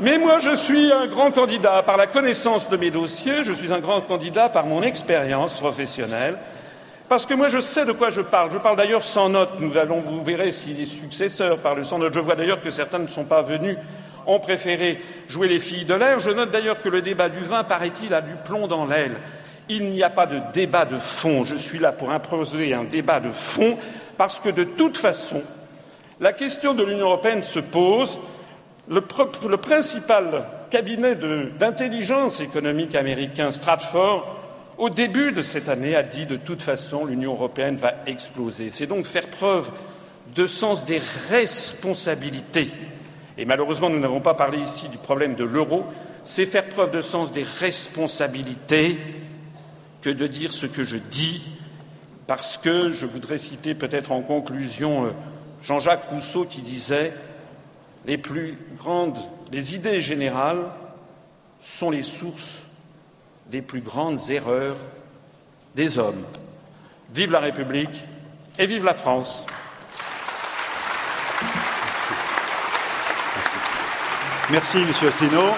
Mais 0.00 0.18
moi, 0.18 0.38
je 0.40 0.54
suis 0.56 0.90
un 0.90 1.06
grand 1.06 1.30
candidat 1.30 1.82
par 1.82 1.96
la 1.96 2.06
connaissance 2.06 2.68
de 2.70 2.76
mes 2.76 2.90
dossiers, 2.90 3.44
je 3.44 3.52
suis 3.52 3.72
un 3.72 3.78
grand 3.78 4.00
candidat 4.00 4.48
par 4.48 4.66
mon 4.66 4.82
expérience 4.82 5.54
professionnelle, 5.54 6.38
parce 7.12 7.26
que 7.26 7.34
moi, 7.34 7.48
je 7.48 7.60
sais 7.60 7.84
de 7.84 7.92
quoi 7.92 8.08
je 8.08 8.22
parle. 8.22 8.50
Je 8.50 8.56
parle 8.56 8.78
d'ailleurs 8.78 9.02
sans 9.02 9.28
note. 9.28 9.60
Nous 9.60 9.76
allons, 9.76 10.00
vous 10.00 10.24
verrez 10.24 10.50
si 10.50 10.72
les 10.72 10.86
successeurs 10.86 11.58
parlent 11.58 11.84
sans 11.84 11.98
note. 11.98 12.14
Je 12.14 12.20
vois 12.20 12.36
d'ailleurs 12.36 12.62
que 12.62 12.70
certains 12.70 13.00
ne 13.00 13.06
sont 13.06 13.26
pas 13.26 13.42
venus, 13.42 13.76
ont 14.26 14.40
préféré 14.40 14.98
jouer 15.28 15.46
les 15.46 15.58
filles 15.58 15.84
de 15.84 15.92
l'air. 15.92 16.18
Je 16.20 16.30
note 16.30 16.50
d'ailleurs 16.50 16.80
que 16.80 16.88
le 16.88 17.02
débat 17.02 17.28
du 17.28 17.40
vin, 17.40 17.64
paraît-il, 17.64 18.14
a 18.14 18.22
du 18.22 18.32
plomb 18.46 18.66
dans 18.66 18.86
l'aile. 18.86 19.16
Il 19.68 19.90
n'y 19.90 20.02
a 20.02 20.08
pas 20.08 20.24
de 20.24 20.40
débat 20.54 20.86
de 20.86 20.96
fond. 20.96 21.44
Je 21.44 21.54
suis 21.54 21.78
là 21.78 21.92
pour 21.92 22.10
imposer 22.12 22.72
un 22.72 22.84
débat 22.84 23.20
de 23.20 23.30
fond 23.30 23.76
parce 24.16 24.40
que 24.40 24.48
de 24.48 24.64
toute 24.64 24.96
façon, 24.96 25.42
la 26.18 26.32
question 26.32 26.72
de 26.72 26.82
l'Union 26.82 27.08
européenne 27.08 27.42
se 27.42 27.58
pose. 27.58 28.18
Le, 28.88 29.04
le 29.50 29.56
principal 29.58 30.46
cabinet 30.70 31.14
d'intelligence 31.58 32.40
économique 32.40 32.94
américain, 32.94 33.50
Stratford, 33.50 34.41
au 34.78 34.90
début 34.90 35.32
de 35.32 35.42
cette 35.42 35.68
année, 35.68 35.94
a 35.94 36.02
dit 36.02 36.26
de 36.26 36.36
toute 36.36 36.62
façon 36.62 37.04
l'Union 37.04 37.32
européenne 37.32 37.76
va 37.76 37.94
exploser. 38.06 38.70
C'est 38.70 38.86
donc 38.86 39.06
faire 39.06 39.28
preuve 39.28 39.70
de 40.34 40.46
sens 40.46 40.84
des 40.84 41.00
responsabilités. 41.28 42.70
Et 43.38 43.44
malheureusement, 43.44 43.90
nous 43.90 44.00
n'avons 44.00 44.20
pas 44.20 44.34
parlé 44.34 44.58
ici 44.58 44.88
du 44.88 44.98
problème 44.98 45.34
de 45.34 45.44
l'euro. 45.44 45.84
C'est 46.24 46.46
faire 46.46 46.66
preuve 46.66 46.90
de 46.90 47.00
sens 47.00 47.32
des 47.32 47.42
responsabilités 47.42 48.98
que 50.00 50.10
de 50.10 50.26
dire 50.26 50.52
ce 50.52 50.66
que 50.66 50.82
je 50.82 50.96
dis, 50.96 51.42
parce 52.26 52.56
que 52.56 52.90
je 52.90 53.06
voudrais 53.06 53.38
citer 53.38 53.74
peut-être 53.74 54.12
en 54.12 54.22
conclusion 54.22 55.06
euh, 55.06 55.10
Jean-Jacques 55.62 56.04
Rousseau 56.10 56.44
qui 56.44 56.60
disait 56.60 57.12
les 58.04 58.18
plus 58.18 58.58
grandes, 58.76 59.18
les 59.52 59.74
idées 59.74 60.00
générales 60.00 60.64
sont 61.62 61.90
les 61.90 62.02
sources 62.02 62.61
des 63.52 63.62
plus 63.62 63.82
grandes 63.82 64.30
erreurs 64.30 64.76
des 65.76 65.98
hommes. 65.98 66.24
Vive 67.14 67.30
la 67.30 67.40
République 67.40 68.02
et 68.58 68.64
vive 68.64 68.84
la 68.84 68.94
France. 68.94 69.46
Merci, 74.50 74.78
Monsieur 74.78 75.08
Asselineau. 75.08 75.50